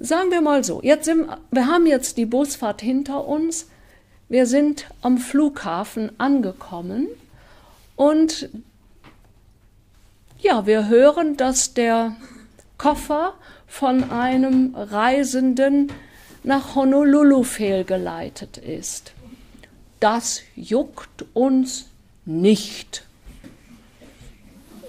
[0.03, 3.67] Sagen wir mal so, jetzt sind, wir haben jetzt die Busfahrt hinter uns,
[4.29, 7.07] wir sind am Flughafen angekommen
[7.95, 8.49] und
[10.39, 12.15] ja, wir hören, dass der
[12.79, 13.35] Koffer
[13.67, 15.91] von einem Reisenden
[16.43, 19.13] nach Honolulu fehlgeleitet ist.
[19.99, 21.85] Das juckt uns
[22.25, 23.05] nicht.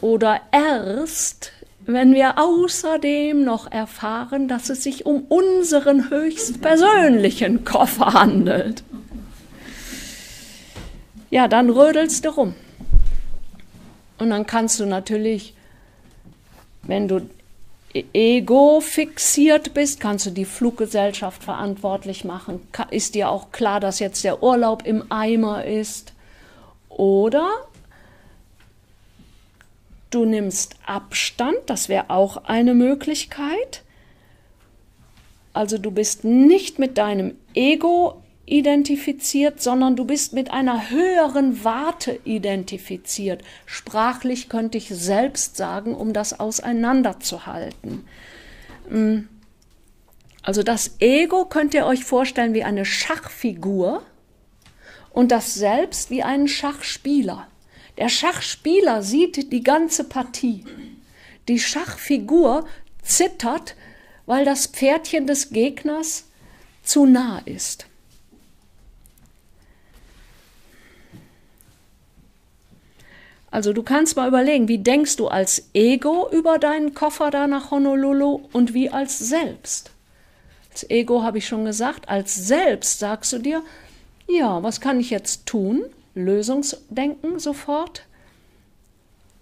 [0.00, 1.52] Oder erst,
[1.92, 8.82] wenn wir außerdem noch erfahren, dass es sich um unseren höchstpersönlichen Koffer handelt.
[11.30, 12.54] Ja, dann rödelst du rum.
[14.18, 15.54] Und dann kannst du natürlich,
[16.82, 17.28] wenn du
[17.94, 22.60] ego fixiert bist, kannst du die Fluggesellschaft verantwortlich machen.
[22.90, 26.12] Ist dir auch klar, dass jetzt der Urlaub im Eimer ist?
[26.88, 27.48] Oder
[30.14, 33.82] du nimmst Abstand, das wäre auch eine Möglichkeit.
[35.52, 42.18] Also du bist nicht mit deinem Ego identifiziert, sondern du bist mit einer höheren Warte
[42.24, 43.42] identifiziert.
[43.66, 48.04] Sprachlich könnte ich selbst sagen, um das auseinanderzuhalten.
[48.90, 49.28] Mm.
[50.42, 54.02] Also das Ego könnt ihr euch vorstellen wie eine Schachfigur
[55.10, 57.46] und das Selbst wie einen Schachspieler.
[57.98, 60.64] Der Schachspieler sieht die ganze Partie.
[61.48, 62.66] Die Schachfigur
[63.02, 63.74] zittert,
[64.26, 66.24] weil das Pferdchen des Gegners
[66.82, 67.86] zu nah ist.
[73.50, 77.70] Also du kannst mal überlegen, wie denkst du als Ego über deinen Koffer da nach
[77.70, 79.90] Honolulu und wie als Selbst.
[80.70, 83.62] Als Ego habe ich schon gesagt, als Selbst sagst du dir,
[84.26, 85.84] ja, was kann ich jetzt tun?
[86.14, 88.06] Lösungsdenken sofort.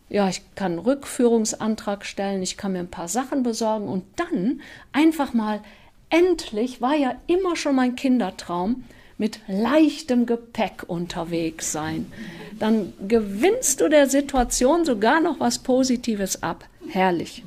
[0.09, 4.61] Ja, ich kann einen Rückführungsantrag stellen, ich kann mir ein paar Sachen besorgen und dann
[4.93, 5.63] einfach mal
[6.09, 8.85] endlich, war ja immer schon mein Kindertraum,
[9.19, 12.11] mit leichtem Gepäck unterwegs sein.
[12.59, 16.65] Dann gewinnst du der Situation sogar noch was Positives ab.
[16.89, 17.45] Herrlich.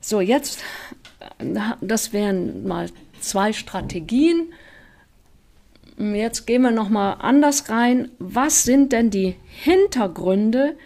[0.00, 0.60] So, jetzt,
[1.82, 2.88] das wären mal
[3.20, 4.52] zwei Strategien.
[5.98, 8.10] Jetzt gehen wir noch mal anders rein.
[8.18, 10.76] Was sind denn die Hintergründe,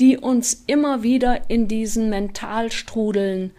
[0.00, 3.52] die uns immer wieder in diesen Mentalstrudeln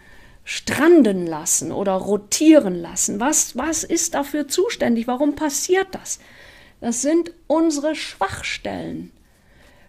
[0.46, 3.20] stranden lassen oder rotieren lassen.
[3.20, 5.08] Was, was ist dafür zuständig?
[5.08, 6.20] Warum passiert das?
[6.80, 9.12] Das sind unsere Schwachstellen.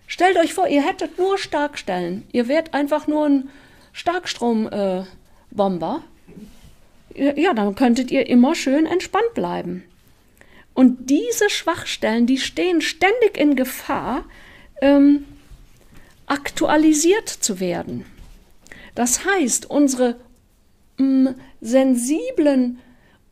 [0.07, 2.27] Stellt euch vor, ihr hättet nur Starkstellen.
[2.33, 3.51] Ihr wärt einfach nur ein
[3.92, 5.07] Starkstrombomber.
[5.53, 6.15] Äh,
[7.16, 9.85] ja, dann könntet ihr immer schön entspannt bleiben.
[10.74, 14.24] Und diese Schwachstellen, die stehen ständig in Gefahr,
[14.83, 15.24] ähm,
[16.26, 18.05] aktualisiert zu werden.
[18.94, 20.16] Das heißt, unsere
[20.98, 22.79] mh, sensiblen,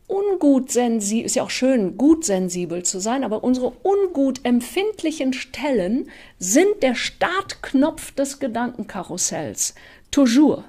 [0.07, 6.09] ungut sensibel, ist ja auch schön, gut sensibel zu sein, aber unsere ungut empfindlichen Stellen
[6.39, 9.75] sind der Startknopf des Gedankenkarussells.
[10.11, 10.63] Toujours.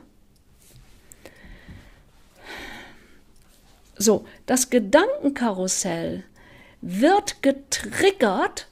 [3.98, 6.24] So, das Gedankenkarussell
[6.80, 8.68] wird getriggert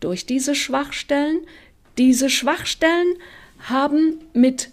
[0.00, 1.40] durch diese Schwachstellen.
[1.98, 3.14] Diese Schwachstellen
[3.60, 4.70] haben mit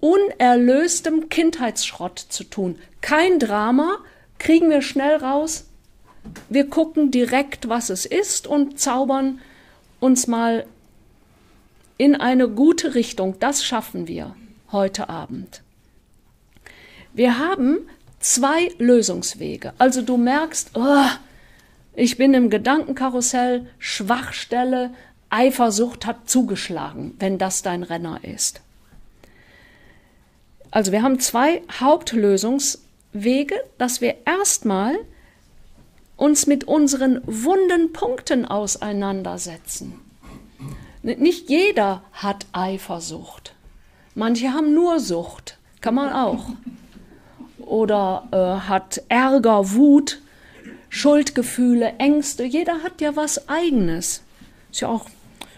[0.00, 2.78] unerlöstem Kindheitsschrott zu tun.
[3.00, 3.98] Kein Drama,
[4.38, 5.64] kriegen wir schnell raus.
[6.50, 9.40] Wir gucken direkt, was es ist und zaubern
[10.00, 10.66] uns mal
[11.96, 13.38] in eine gute Richtung.
[13.40, 14.36] Das schaffen wir
[14.70, 15.62] heute Abend.
[17.14, 17.78] Wir haben
[18.24, 19.74] zwei Lösungswege.
[19.78, 21.06] Also du merkst, oh,
[21.94, 24.90] ich bin im Gedankenkarussell, Schwachstelle,
[25.28, 28.60] Eifersucht hat zugeschlagen, wenn das dein Renner ist.
[30.70, 34.96] Also wir haben zwei Hauptlösungswege, dass wir erstmal
[36.16, 40.00] uns mit unseren wunden Punkten auseinandersetzen.
[41.02, 43.54] Nicht jeder hat Eifersucht.
[44.14, 46.46] Manche haben nur Sucht, kann man auch.
[47.66, 50.20] Oder äh, hat Ärger, Wut,
[50.88, 52.44] Schuldgefühle, Ängste.
[52.44, 54.22] Jeder hat ja was Eigenes.
[54.70, 55.06] Ist ja auch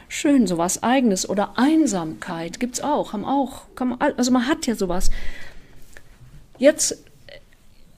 [0.09, 5.11] schön, sowas eigenes oder Einsamkeit gibt's auch, haben auch, man, also man hat ja sowas.
[6.59, 7.05] Jetzt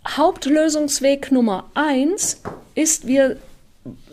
[0.06, 2.40] Hauptlösungsweg Nummer eins
[2.74, 3.36] ist, wir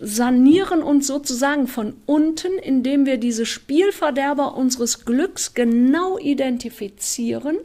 [0.02, 7.58] sanieren uns sozusagen von unten, indem wir diese Spielverderber unseres Glücks genau identifizieren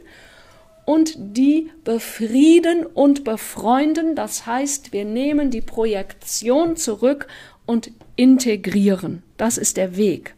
[0.85, 4.15] und die befrieden und befreunden.
[4.15, 7.27] Das heißt, wir nehmen die Projektion zurück
[7.65, 9.23] und integrieren.
[9.37, 10.35] Das ist der Weg.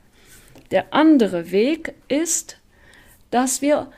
[0.71, 2.58] Der andere Weg ist,
[3.32, 3.91] dass wir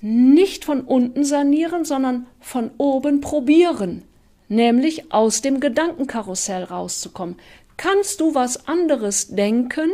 [0.00, 4.02] nicht von unten sanieren, sondern von oben probieren,
[4.48, 7.36] nämlich aus dem Gedankenkarussell rauszukommen.
[7.76, 9.90] Kannst du was anderes denken,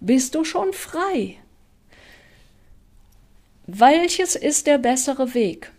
[0.00, 1.36] bist du schon frei.
[3.74, 5.72] Welches ist der bessere Weg?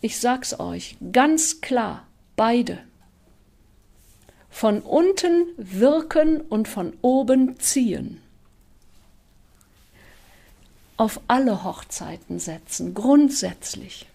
[0.00, 2.78] Ich sag's euch ganz klar, beide
[4.48, 8.22] von unten wirken und von oben ziehen.
[10.96, 14.06] Auf alle Hochzeiten setzen, grundsätzlich.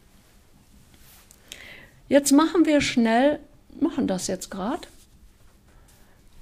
[2.08, 3.40] Jetzt machen wir schnell,
[3.78, 4.88] machen das jetzt gerade,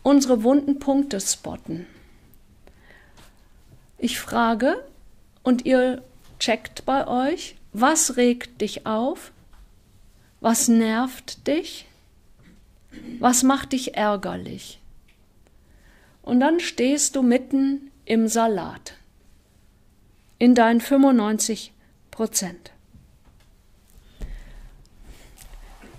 [0.04, 1.88] unsere wunden Punkte spotten.
[3.98, 4.86] Ich frage
[5.42, 6.04] und ihr
[6.40, 9.32] checkt bei euch, was regt dich auf,
[10.42, 11.88] was nervt dich,
[13.20, 14.80] was macht dich ärgerlich?
[16.22, 18.94] Und dann stehst du mitten im Salat.
[20.40, 21.72] In deinen 95
[22.12, 22.72] Prozent.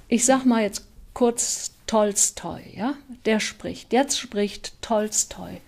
[0.08, 2.94] Ich sag mal jetzt kurz Tolstoi, ja?
[3.24, 3.92] Der spricht.
[3.92, 5.60] Jetzt spricht Tolstoi.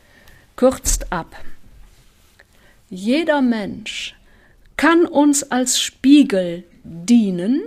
[0.57, 1.35] Kürzt ab.
[2.91, 4.18] Jeder Mensch
[4.79, 7.63] kann uns als Spiegel dienen,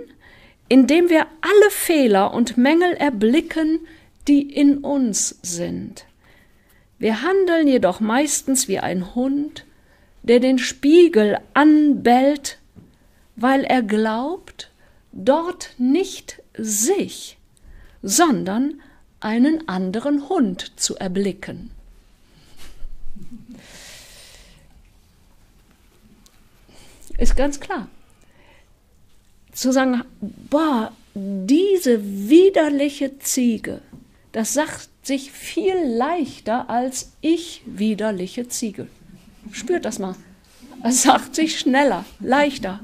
[0.68, 3.80] indem wir alle Fehler und Mängel erblicken,
[4.26, 6.06] die in uns sind.
[6.98, 9.66] Wir handeln jedoch meistens wie ein Hund,
[10.22, 12.58] der den Spiegel anbellt,
[13.36, 14.70] weil er glaubt,
[15.12, 17.36] dort nicht sich,
[18.02, 18.80] sondern
[19.20, 21.72] einen anderen Hund zu erblicken.
[27.22, 27.86] Ist ganz klar.
[29.52, 33.80] Zu sagen, boah, diese widerliche Ziege,
[34.32, 38.88] das sagt sich viel leichter als ich widerliche Ziege.
[39.52, 40.16] Spürt das mal.
[40.82, 42.80] Es sagt sich schneller, leichter.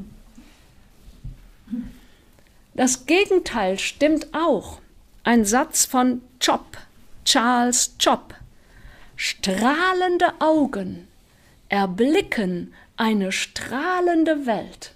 [2.74, 4.80] Das Gegenteil stimmt auch.
[5.24, 6.78] Ein Satz von Chop,
[7.24, 8.36] Charles Chop.
[9.16, 11.08] Strahlende Augen
[11.68, 14.94] erblicken eine strahlende Welt.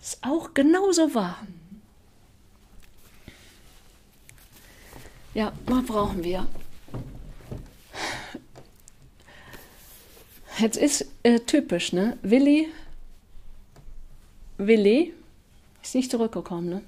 [0.00, 1.46] Ist auch genauso wahr.
[5.34, 6.46] Ja, was brauchen wir?
[10.58, 12.18] Jetzt ist äh, typisch, ne?
[12.22, 12.68] Willi,
[14.58, 15.14] Willi
[15.82, 16.82] ist nicht zurückgekommen, ne?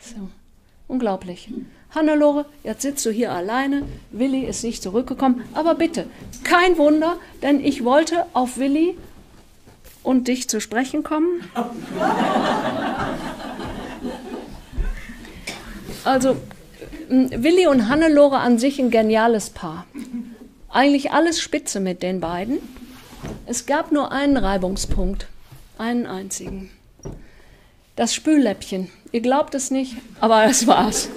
[0.00, 0.28] So,
[0.88, 1.48] unglaublich.
[1.94, 6.06] Hannelore, jetzt sitzt du hier alleine, Willi ist nicht zurückgekommen, aber bitte,
[6.42, 8.96] kein Wunder, denn ich wollte auf Willi
[10.02, 11.42] und dich zu sprechen kommen.
[16.04, 16.36] Also,
[17.08, 19.86] Willi und Hannelore an sich ein geniales Paar.
[20.68, 22.58] Eigentlich alles spitze mit den beiden.
[23.46, 25.28] Es gab nur einen Reibungspunkt,
[25.78, 26.70] einen einzigen.
[27.96, 28.90] Das Spülläppchen.
[29.12, 31.08] Ihr glaubt es nicht, aber es war's.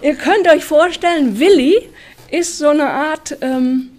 [0.00, 1.88] Ihr könnt euch vorstellen, Willi
[2.30, 3.90] ist so eine Art, ähm,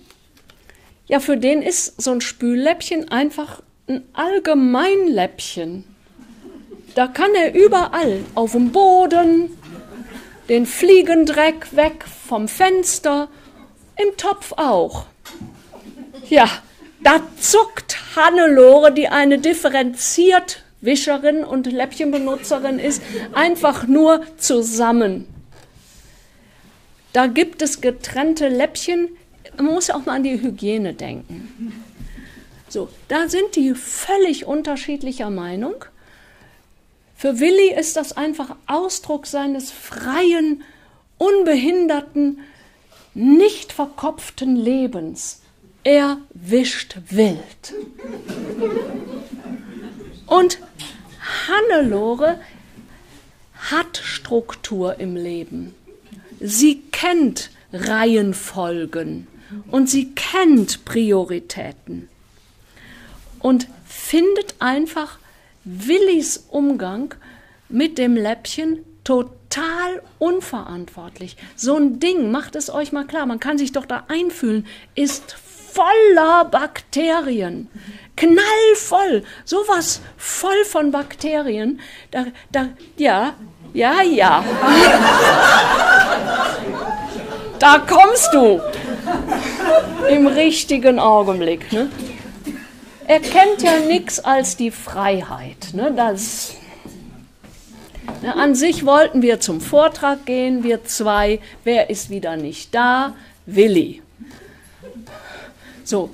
[1.07, 5.83] ja, für den ist so ein Spülläppchen einfach ein Allgemeinläppchen.
[6.95, 9.57] Da kann er überall, auf dem Boden,
[10.47, 13.27] den Fliegendreck weg vom Fenster,
[13.97, 15.05] im Topf auch.
[16.29, 16.49] Ja,
[17.01, 23.01] da zuckt Hannelore, die eine differenziert Wischerin und Läppchenbenutzerin ist,
[23.33, 25.27] einfach nur zusammen.
[27.13, 29.09] Da gibt es getrennte Läppchen.
[29.57, 31.83] Man muss ja auch mal an die Hygiene denken.
[32.69, 35.85] So, da sind die völlig unterschiedlicher Meinung.
[37.15, 40.63] Für Willi ist das einfach Ausdruck seines freien,
[41.19, 42.39] unbehinderten,
[43.13, 45.41] nicht verkopften Lebens.
[45.83, 47.73] Er wischt wild.
[50.25, 50.59] Und
[51.47, 52.39] Hannelore
[53.55, 55.73] hat Struktur im Leben.
[56.39, 59.27] Sie kennt Reihenfolgen
[59.71, 62.09] und sie kennt Prioritäten
[63.39, 65.19] und findet einfach
[65.63, 67.15] Willis Umgang
[67.69, 71.37] mit dem Läppchen total unverantwortlich.
[71.55, 74.65] So ein Ding, macht es euch mal klar, man kann sich doch da einfühlen,
[74.95, 77.69] ist voller Bakterien.
[78.15, 81.79] Knallvoll, sowas voll von Bakterien.
[82.11, 83.33] Da, da, ja,
[83.73, 84.43] ja, ja.
[87.59, 88.61] da kommst du
[90.09, 91.71] im richtigen Augenblick.
[91.71, 91.89] Ne?
[93.07, 95.73] Er kennt ja nichts als die Freiheit.
[95.73, 95.91] Ne?
[95.95, 96.53] Das,
[98.21, 98.35] ne?
[98.35, 101.39] An sich wollten wir zum Vortrag gehen, wir zwei.
[101.63, 103.15] Wer ist wieder nicht da?
[103.45, 104.01] Willi.
[105.83, 106.11] So,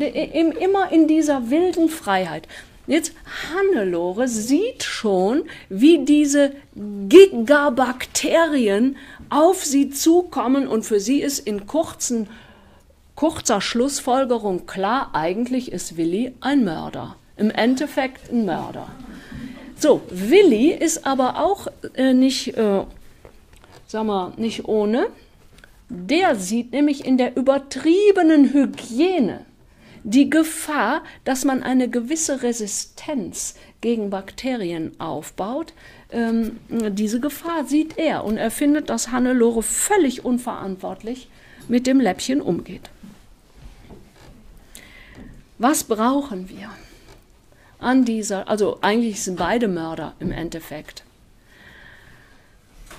[0.00, 2.46] immer in dieser wilden Freiheit.
[2.86, 3.12] Jetzt
[3.54, 8.96] Hannelore sieht schon, wie diese Gigabakterien
[9.28, 12.28] auf sie zukommen und für sie ist in kurzen,
[13.14, 17.14] kurzer Schlussfolgerung klar, eigentlich ist Willi ein Mörder.
[17.36, 18.88] Im Endeffekt ein Mörder.
[19.78, 22.82] So, Willi ist aber auch äh, nicht, äh,
[23.86, 25.06] sag mal, nicht ohne.
[25.88, 29.46] Der sieht nämlich in der übertriebenen Hygiene
[30.02, 35.72] die Gefahr, dass man eine gewisse Resistenz gegen Bakterien aufbaut,
[36.10, 41.28] ähm, diese Gefahr sieht er und er findet, dass Hannelore völlig unverantwortlich
[41.68, 42.90] mit dem Läppchen umgeht.
[45.58, 46.70] Was brauchen wir
[47.80, 51.04] an dieser, also eigentlich sind beide Mörder im Endeffekt.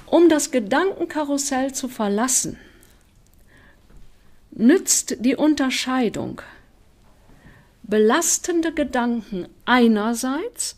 [0.08, 2.58] Um das Gedankenkarussell zu verlassen,
[4.52, 6.42] nützt die Unterscheidung
[7.84, 10.78] belastende Gedanken einerseits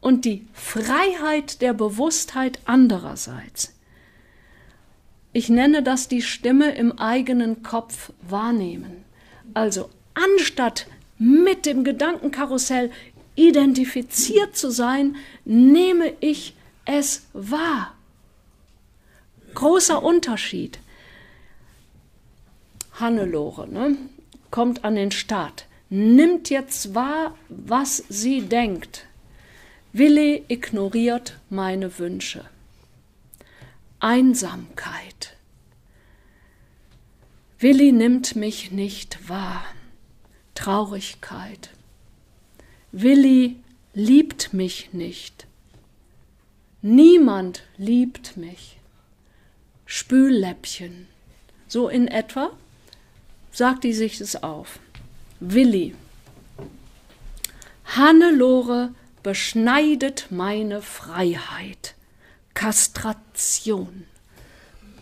[0.00, 3.74] und die Freiheit der Bewusstheit andererseits.
[5.32, 9.04] Ich nenne das die Stimme im eigenen Kopf wahrnehmen.
[9.54, 10.86] Also anstatt
[11.18, 12.90] mit dem Gedankenkarussell
[13.34, 17.94] identifiziert zu sein, nehme ich es wahr.
[19.54, 20.78] Großer Unterschied.
[22.92, 23.96] Hannelore ne,
[24.50, 29.04] kommt an den Start, nimmt jetzt wahr, was sie denkt.
[29.92, 32.46] Willi ignoriert meine Wünsche.
[34.00, 35.36] Einsamkeit.
[37.58, 39.62] Willi nimmt mich nicht wahr.
[40.54, 41.68] Traurigkeit.
[42.90, 43.56] Willi
[43.92, 45.46] liebt mich nicht.
[46.80, 48.78] Niemand liebt mich.
[49.84, 51.06] Spülläppchen.
[51.68, 52.50] So in etwa
[53.50, 54.80] sagt die sich es auf.
[55.44, 55.96] Willi.
[57.84, 61.96] Hannelore beschneidet meine Freiheit.
[62.54, 64.04] Kastration.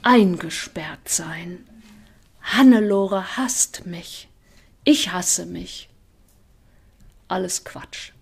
[0.03, 1.67] Eingesperrt sein.
[2.41, 4.29] Hannelore hasst mich.
[4.85, 5.91] Ich hasse mich.
[7.29, 8.13] Alles Quatsch.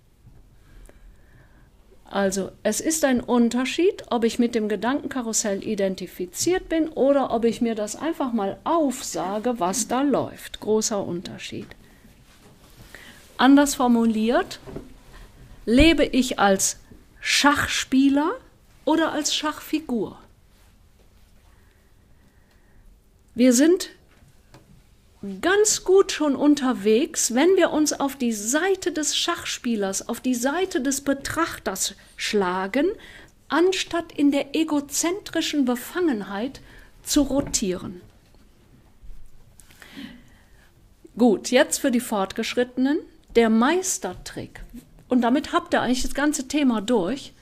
[2.05, 7.61] Also es ist ein Unterschied, ob ich mit dem Gedankenkarussell identifiziert bin oder ob ich
[7.61, 10.59] mir das einfach mal aufsage, was da läuft.
[10.59, 11.69] Großer Unterschied.
[13.39, 14.59] Anders formuliert,
[15.65, 16.79] lebe ich als
[17.21, 18.33] Schachspieler
[18.85, 20.19] oder als Schachfigur?
[23.37, 23.91] Wir sind
[25.41, 30.81] ganz gut schon unterwegs, wenn wir uns auf die Seite des Schachspielers, auf die Seite
[30.81, 32.89] des Betrachters schlagen,
[33.49, 36.61] anstatt in der egozentrischen Befangenheit
[37.05, 38.01] zu rotieren.
[41.17, 42.99] Gut, jetzt für die Fortgeschrittenen
[43.37, 44.61] der Meistertrick,
[45.09, 47.33] und damit habt ihr eigentlich das ganze Thema durch,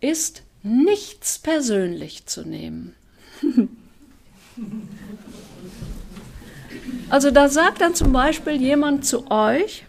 [0.00, 2.94] ist nichts persönlich zu nehmen.
[7.08, 9.84] Also da sagt dann zum Beispiel jemand zu euch,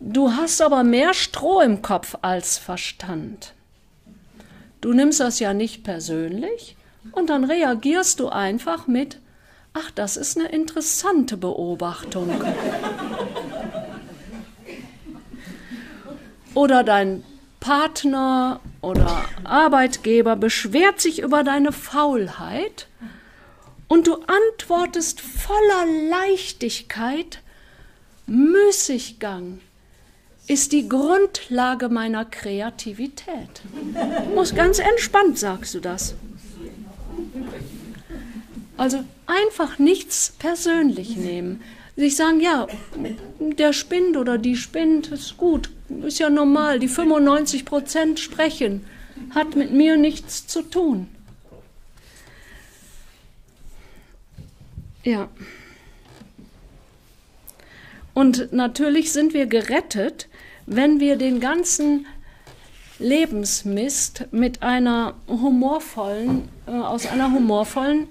[0.00, 3.54] du hast aber mehr Stroh im Kopf als Verstand.
[4.80, 6.76] Du nimmst das ja nicht persönlich
[7.12, 9.20] und dann reagierst du einfach mit,
[9.72, 12.30] ach, das ist eine interessante Beobachtung.
[16.54, 17.22] Oder dein
[17.60, 22.88] Partner oder Arbeitgeber beschwert sich über deine Faulheit
[23.88, 27.40] und du antwortest voller Leichtigkeit,
[28.26, 29.60] Müßiggang
[30.46, 33.62] ist die Grundlage meiner Kreativität.
[34.24, 36.14] Du musst ganz entspannt sagst du das.
[38.78, 41.60] Also einfach nichts persönlich nehmen.
[41.96, 42.68] Sich sagen, ja,
[43.38, 45.68] der spinnt oder die spinnt, ist gut,
[46.06, 48.86] ist ja normal, die 95 Prozent sprechen,
[49.34, 51.08] hat mit mir nichts zu tun.
[55.02, 55.28] Ja.
[58.14, 60.28] Und natürlich sind wir gerettet,
[60.66, 62.06] wenn wir den ganzen
[63.00, 68.08] Lebensmist mit einer humorvollen, äh, aus einer humorvollen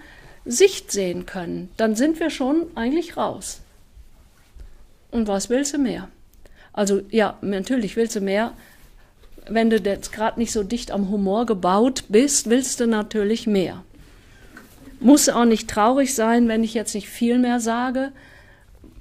[0.48, 1.70] Sicht sehen können.
[1.78, 3.62] Dann sind wir schon eigentlich raus.
[5.12, 6.10] Und was willst du mehr?
[6.74, 8.54] Also ja, natürlich willst du mehr.
[9.50, 13.84] Wenn du jetzt gerade nicht so dicht am Humor gebaut bist, willst du natürlich mehr.
[15.00, 18.12] Muss auch nicht traurig sein, wenn ich jetzt nicht viel mehr sage,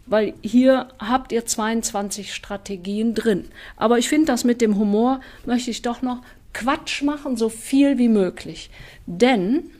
[0.06, 3.46] weil hier habt ihr 22 Strategien drin.
[3.76, 6.22] Aber ich finde, das mit dem Humor möchte ich doch noch
[6.52, 8.70] Quatsch machen, so viel wie möglich.
[9.06, 9.70] Denn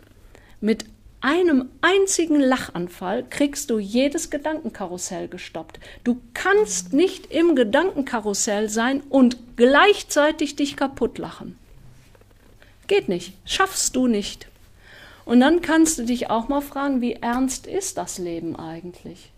[0.61, 0.85] mit
[1.27, 5.81] einem einzigen Lachanfall kriegst du jedes Gedankenkarussell gestoppt.
[6.05, 11.59] Du kannst nicht im Gedankenkarussell sein und gleichzeitig dich kaputt lachen.
[12.87, 14.47] Geht nicht, schaffst du nicht.
[15.24, 19.33] Und dann kannst du dich auch mal fragen, wie ernst ist das Leben eigentlich?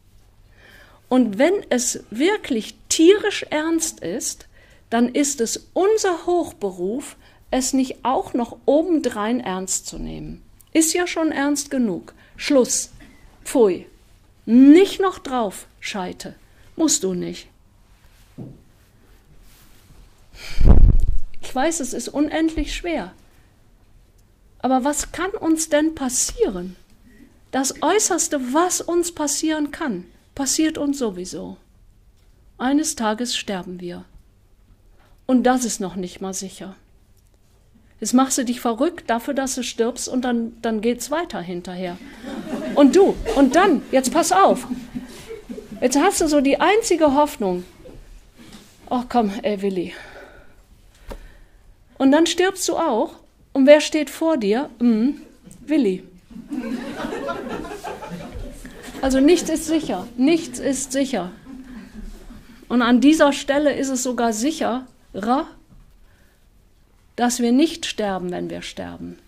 [1.09, 4.47] Und wenn es wirklich tierisch ernst ist,
[4.91, 7.17] dann ist es unser Hochberuf,
[7.51, 10.43] es nicht auch noch obendrein ernst zu nehmen.
[10.79, 12.15] Ist ja schon ernst genug.
[12.37, 12.91] Schluss.
[13.43, 13.87] Pfui.
[14.47, 16.37] Nicht noch drauf, Scheite.
[16.77, 17.49] Musst du nicht.
[21.41, 23.13] Ich weiß, es ist unendlich schwer.
[24.61, 26.77] Aber was kann uns denn passieren?
[27.51, 30.05] Das Äußerste, was uns passieren kann,
[30.37, 31.57] passiert uns sowieso.
[32.57, 34.05] Eines Tages sterben wir.
[35.27, 36.77] Und das ist noch nicht mal sicher.
[38.01, 41.99] Jetzt machst du dich verrückt dafür, dass du stirbst und dann, dann geht's weiter hinterher.
[42.75, 44.69] Und du, und dann, jetzt pass auf.
[45.81, 47.65] Jetzt hast du so die einzige Hoffnung.
[48.89, 49.95] Ach komm, ey Willi.
[51.99, 53.17] Und dann stirbst du auch
[53.53, 54.71] und wer steht vor dir?
[54.79, 55.21] Hm,
[55.67, 56.05] Willi.
[59.03, 60.07] Also nichts ist sicher.
[60.17, 61.33] Nichts ist sicher.
[62.69, 64.87] Und an dieser Stelle ist es sogar sicherer,
[67.19, 69.19] dass wir nicht sterben, wenn wir sterben.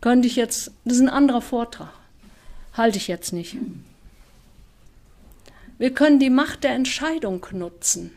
[0.00, 1.92] Könnte ich jetzt, das ist ein anderer Vortrag,
[2.74, 3.56] halte ich jetzt nicht.
[5.78, 8.12] Wir können die Macht der Entscheidung nutzen.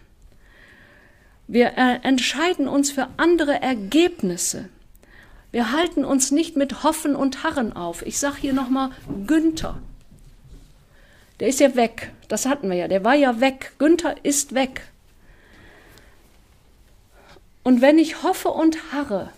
[1.47, 4.69] Wir äh, entscheiden uns für andere Ergebnisse.
[5.51, 8.05] Wir halten uns nicht mit Hoffen und Harren auf.
[8.05, 8.91] Ich sage hier nochmal
[9.25, 9.81] Günther.
[11.39, 12.11] Der ist ja weg.
[12.27, 12.87] Das hatten wir ja.
[12.87, 13.73] Der war ja weg.
[13.79, 14.83] Günther ist weg.
[17.69, 19.31] Und wenn ich hoffe und harre,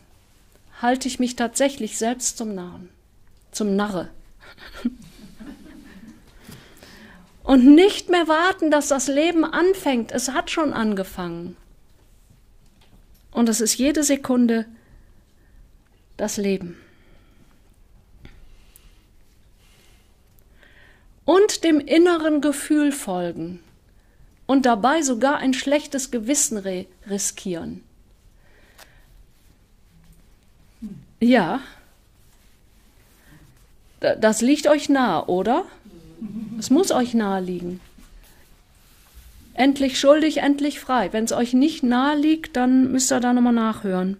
[0.81, 2.87] halte ich mich tatsächlich selbst zum Narren,
[3.51, 4.07] zum Narre.
[7.43, 10.13] Und nicht mehr warten, dass das Leben anfängt.
[10.13, 11.57] Es hat schon angefangen.
[13.31, 14.65] Und es ist jede Sekunde
[16.15, 16.77] das Leben.
[21.25, 23.61] Und dem inneren Gefühl folgen
[24.47, 27.83] und dabei sogar ein schlechtes Gewissen riskieren.
[31.21, 31.59] Ja,
[33.99, 35.65] das liegt euch nah, oder?
[36.57, 37.79] Es muss euch nahe liegen.
[39.53, 41.13] Endlich schuldig, endlich frei.
[41.13, 44.17] Wenn es euch nicht nahe liegt, dann müsst ihr da nochmal nachhören.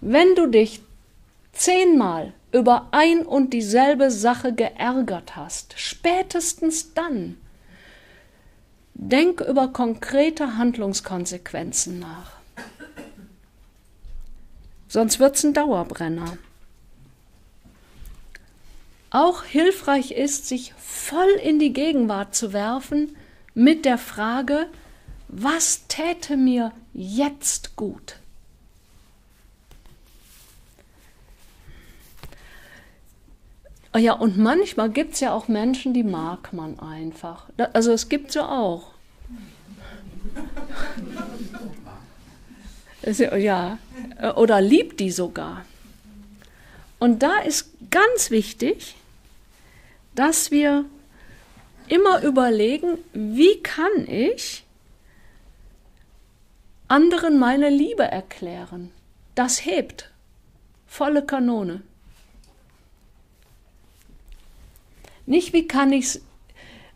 [0.00, 0.80] Wenn du dich
[1.52, 7.36] zehnmal über ein und dieselbe Sache geärgert hast, spätestens dann,
[8.94, 12.35] denk über konkrete Handlungskonsequenzen nach.
[14.96, 16.38] Sonst wird es ein Dauerbrenner.
[19.10, 23.14] Auch hilfreich ist, sich voll in die Gegenwart zu werfen
[23.52, 24.68] mit der Frage,
[25.28, 28.16] was täte mir jetzt gut?
[33.94, 37.50] Ja, und manchmal gibt es ja auch Menschen, die mag man einfach.
[37.74, 38.95] Also es gibt ja auch.
[43.06, 43.78] Ja,
[44.34, 45.64] oder liebt die sogar.
[46.98, 48.96] Und da ist ganz wichtig,
[50.14, 50.84] dass wir
[51.88, 54.64] immer überlegen, wie kann ich
[56.88, 58.90] anderen meine Liebe erklären.
[59.34, 60.10] Das hebt.
[60.86, 61.82] Volle Kanone.
[65.26, 66.20] Nicht, wie kann ich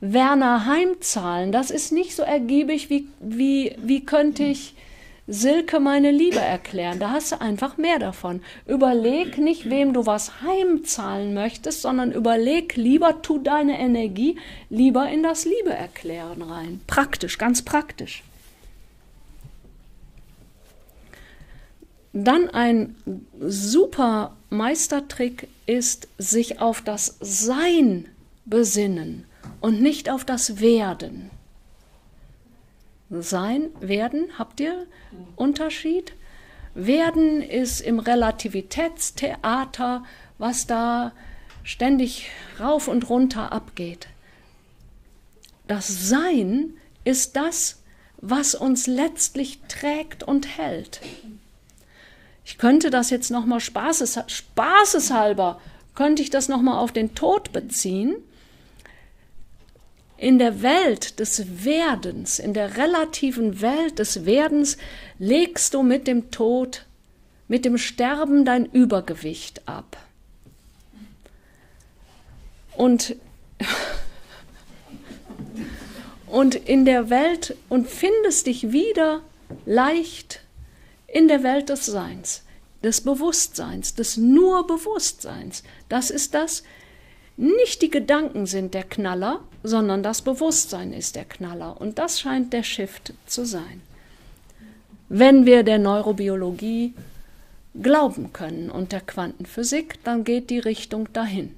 [0.01, 1.53] Werner heimzahlen.
[1.53, 4.75] Das ist nicht so ergiebig, wie, wie, wie könnte ich
[5.33, 6.99] Silke meine Liebe erklären.
[6.99, 8.43] Da hast du einfach mehr davon.
[8.67, 14.37] Überleg nicht, wem du was heimzahlen möchtest, sondern überleg lieber, tu deine Energie
[14.71, 16.81] lieber in das Liebe erklären rein.
[16.89, 18.25] Praktisch, ganz praktisch.
[22.13, 22.97] Dann ein
[23.39, 28.07] super Meistertrick ist, sich auf das Sein
[28.47, 29.27] besinnen
[29.61, 31.31] und nicht auf das Werden.
[33.11, 34.87] Sein, werden, habt ihr
[35.35, 36.13] Unterschied?
[36.75, 40.05] Werden ist im Relativitätstheater,
[40.39, 41.11] was da
[41.65, 42.31] ständig
[42.61, 44.07] rauf und runter abgeht.
[45.67, 47.83] Das Sein ist das,
[48.19, 51.01] was uns letztlich trägt und hält.
[52.45, 55.61] Ich könnte das jetzt nochmal spaßes, spaßeshalber,
[55.97, 58.15] könnte ich das nochmal auf den Tod beziehen
[60.21, 64.77] in der Welt des Werdens, in der relativen Welt des Werdens,
[65.19, 66.85] legst du mit dem Tod,
[67.49, 69.97] mit dem Sterben dein Übergewicht ab.
[72.77, 73.17] Und,
[76.27, 79.23] und in der Welt und findest dich wieder
[79.65, 80.43] leicht
[81.07, 82.43] in der Welt des Seins,
[82.85, 85.63] des Bewusstseins, des nur Bewusstseins.
[85.89, 86.63] Das ist das,
[87.41, 91.81] nicht die Gedanken sind der Knaller, sondern das Bewusstsein ist der Knaller.
[91.81, 93.81] Und das scheint der Shift zu sein.
[95.09, 96.93] Wenn wir der Neurobiologie
[97.81, 101.55] glauben können und der Quantenphysik, dann geht die Richtung dahin.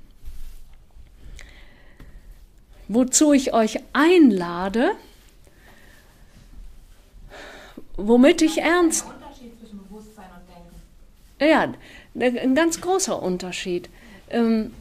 [2.87, 4.93] Wozu ich euch einlade,
[7.97, 9.05] womit ich ernst.
[11.41, 11.75] Ja,
[12.15, 13.91] ein ganz großer Unterschied.
[14.31, 14.73] Ähm,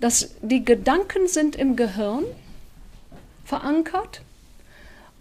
[0.00, 2.24] dass die Gedanken sind im Gehirn
[3.44, 4.22] verankert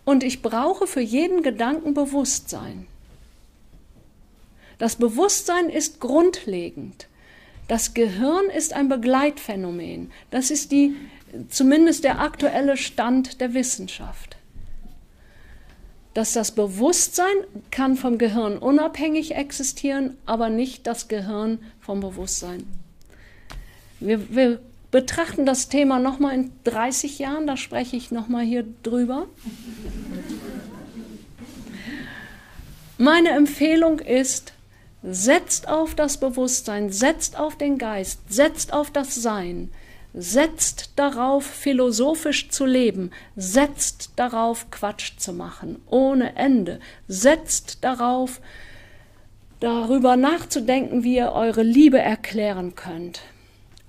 [0.05, 2.87] und ich brauche für jeden Gedanken Bewusstsein.
[4.77, 7.07] Das Bewusstsein ist grundlegend.
[7.67, 10.11] Das Gehirn ist ein Begleitphänomen.
[10.29, 10.95] Das ist die,
[11.49, 14.35] zumindest der aktuelle Stand der Wissenschaft.
[16.13, 17.33] Dass das Bewusstsein
[17.71, 22.67] kann vom Gehirn unabhängig existieren, aber nicht das Gehirn vom Bewusstsein.
[24.03, 24.59] Wir, wir
[24.91, 29.27] betrachten das Thema nochmal in 30 Jahren, da spreche ich nochmal hier drüber.
[32.97, 34.51] Meine Empfehlung ist,
[35.03, 39.71] setzt auf das Bewusstsein, setzt auf den Geist, setzt auf das Sein,
[40.13, 48.41] setzt darauf, philosophisch zu leben, setzt darauf, Quatsch zu machen, ohne Ende, setzt darauf,
[49.61, 53.21] darüber nachzudenken, wie ihr eure Liebe erklären könnt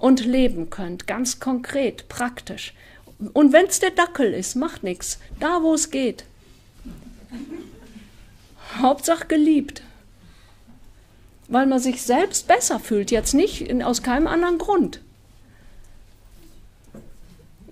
[0.05, 2.75] und leben könnt, ganz konkret, praktisch.
[3.33, 6.27] Und wenn es der Dackel ist, macht nichts, da wo es geht.
[8.77, 9.83] Hauptsache geliebt.
[11.49, 15.01] Weil man sich selbst besser fühlt, jetzt nicht aus keinem anderen Grund.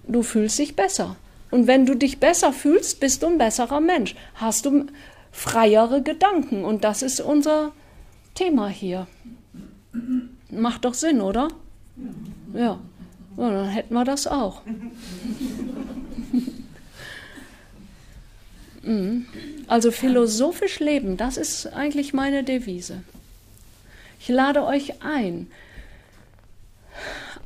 [0.08, 1.16] Du fühlst dich besser.
[1.50, 4.14] Und wenn du dich besser fühlst, bist du ein besserer Mensch.
[4.36, 4.86] Hast du
[5.32, 6.64] freiere Gedanken.
[6.64, 7.72] Und das ist unser
[8.34, 9.06] Thema hier.
[10.48, 11.48] Macht doch Sinn, oder?
[12.54, 12.78] Ja.
[13.36, 14.62] ja dann hätten wir das auch.
[18.84, 19.26] Mhm.
[19.68, 23.02] Also philosophisch leben, das ist eigentlich meine Devise.
[24.18, 25.48] Ich lade euch ein,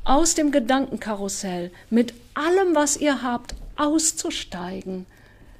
[0.03, 5.05] aus dem Gedankenkarussell mit allem, was ihr habt, auszusteigen.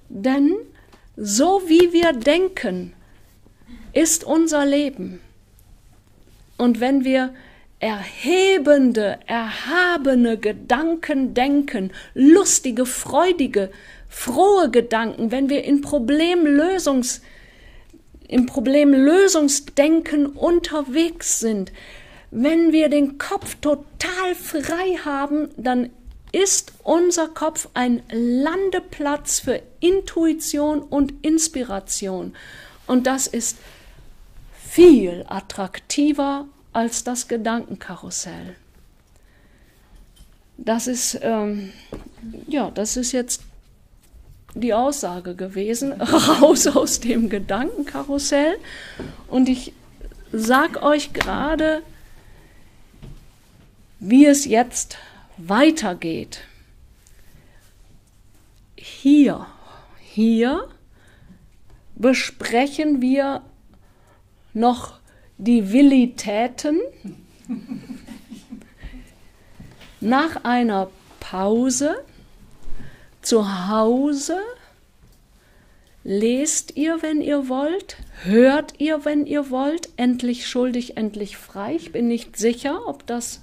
[0.09, 0.55] Denn
[1.15, 2.93] so wie wir denken,
[3.93, 5.19] ist unser Leben.
[6.57, 7.33] Und wenn wir
[7.79, 13.69] erhebende, erhabene Gedanken denken, lustige, freudige,
[14.09, 17.21] frohe Gedanken, wenn wir in Problemlösungs
[18.27, 21.71] im Problemlösungsdenken unterwegs sind,
[22.29, 25.91] wenn wir den Kopf total frei haben, dann
[26.33, 32.35] ist unser Kopf ein Landeplatz für Intuition und Inspiration.
[32.85, 33.57] Und das ist
[34.69, 36.47] viel attraktiver
[36.77, 38.55] als das Gedankenkarussell.
[40.59, 41.73] Das ist, ähm,
[42.47, 43.41] ja, das ist jetzt
[44.53, 48.59] die Aussage gewesen, raus aus dem Gedankenkarussell.
[49.27, 49.73] Und ich
[50.31, 51.81] sag euch gerade,
[53.99, 54.99] wie es jetzt
[55.37, 56.41] weitergeht.
[58.75, 59.47] Hier,
[59.99, 60.67] hier
[61.95, 63.41] besprechen wir
[64.53, 64.96] noch
[65.37, 66.79] die Willitäten
[69.99, 72.03] nach einer Pause
[73.21, 74.39] zu Hause
[76.03, 81.75] lest ihr, wenn ihr wollt, hört ihr, wenn ihr wollt, endlich schuldig, endlich frei.
[81.75, 83.41] Ich bin nicht sicher, ob das,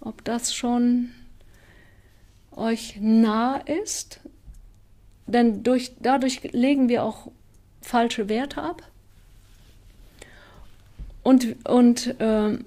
[0.00, 1.10] ob das schon
[2.50, 4.20] euch nah ist,
[5.26, 7.30] denn durch, dadurch legen wir auch
[7.80, 8.82] falsche Werte ab.
[11.24, 12.58] Und, und, äh,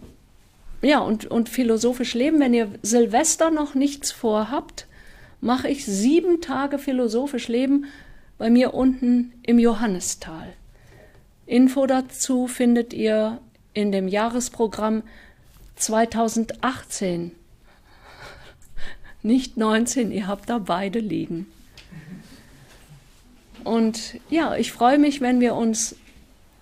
[0.81, 4.87] ja, und, und philosophisch leben, wenn ihr Silvester noch nichts vorhabt,
[5.39, 7.85] mache ich sieben Tage philosophisch Leben
[8.37, 10.53] bei mir unten im Johannistal.
[11.45, 13.39] Info dazu findet ihr
[13.73, 15.03] in dem Jahresprogramm
[15.75, 17.31] 2018.
[19.21, 21.45] Nicht 19, ihr habt da beide liegen.
[23.63, 25.95] Und ja, ich freue mich, wenn wir uns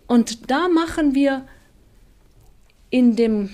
[0.07, 1.47] Und da machen wir
[2.89, 3.51] in, dem,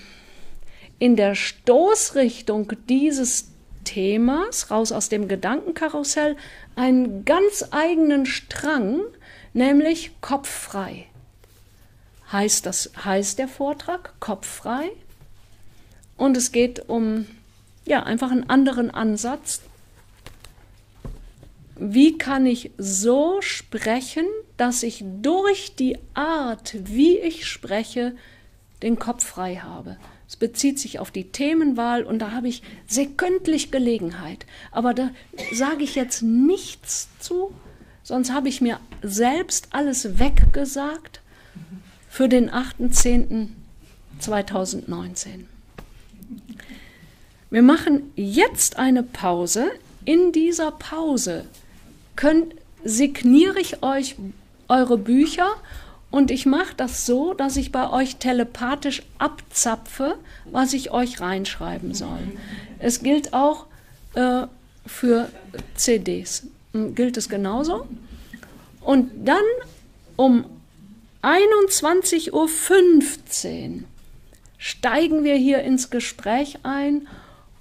[0.98, 3.52] in der Stoßrichtung dieses
[3.88, 6.36] Themas, raus aus dem Gedankenkarussell,
[6.76, 9.02] einen ganz eigenen Strang,
[9.54, 11.08] nämlich kopffrei
[12.32, 14.90] heißt, das, heißt der Vortrag Kopffrei.
[16.18, 17.28] Und es geht um
[17.86, 19.62] ja, einfach einen anderen Ansatz.
[21.76, 24.26] Wie kann ich so sprechen,
[24.58, 28.16] dass ich durch die Art, wie ich spreche,
[28.82, 29.98] den Kopf frei habe?
[30.28, 34.46] Es bezieht sich auf die Themenwahl und da habe ich sekündlich Gelegenheit.
[34.72, 35.12] Aber da
[35.54, 37.54] sage ich jetzt nichts zu,
[38.04, 41.22] sonst habe ich mir selbst alles weggesagt
[42.10, 45.46] für den 8.10.2019.
[47.50, 49.72] Wir machen jetzt eine Pause.
[50.04, 51.46] In dieser Pause
[52.18, 54.16] könnt, signiere ich euch
[54.68, 55.56] eure Bücher
[56.10, 61.94] und ich mache das so, dass ich bei euch telepathisch abzapfe, was ich euch reinschreiben
[61.94, 62.20] soll.
[62.80, 63.66] Es gilt auch
[64.16, 64.48] äh,
[64.86, 65.30] für
[65.76, 66.48] CDs.
[66.74, 67.88] Gilt es genauso?
[68.82, 69.44] Und dann
[70.16, 70.46] um
[71.24, 73.84] 21.15 Uhr
[74.58, 77.08] steigen wir hier ins Gespräch ein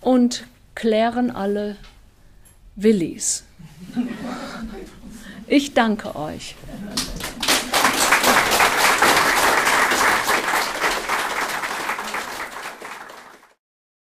[0.01, 0.45] und
[0.75, 1.77] klären alle
[2.77, 3.45] Willis.
[5.49, 6.55] Ich danke euch.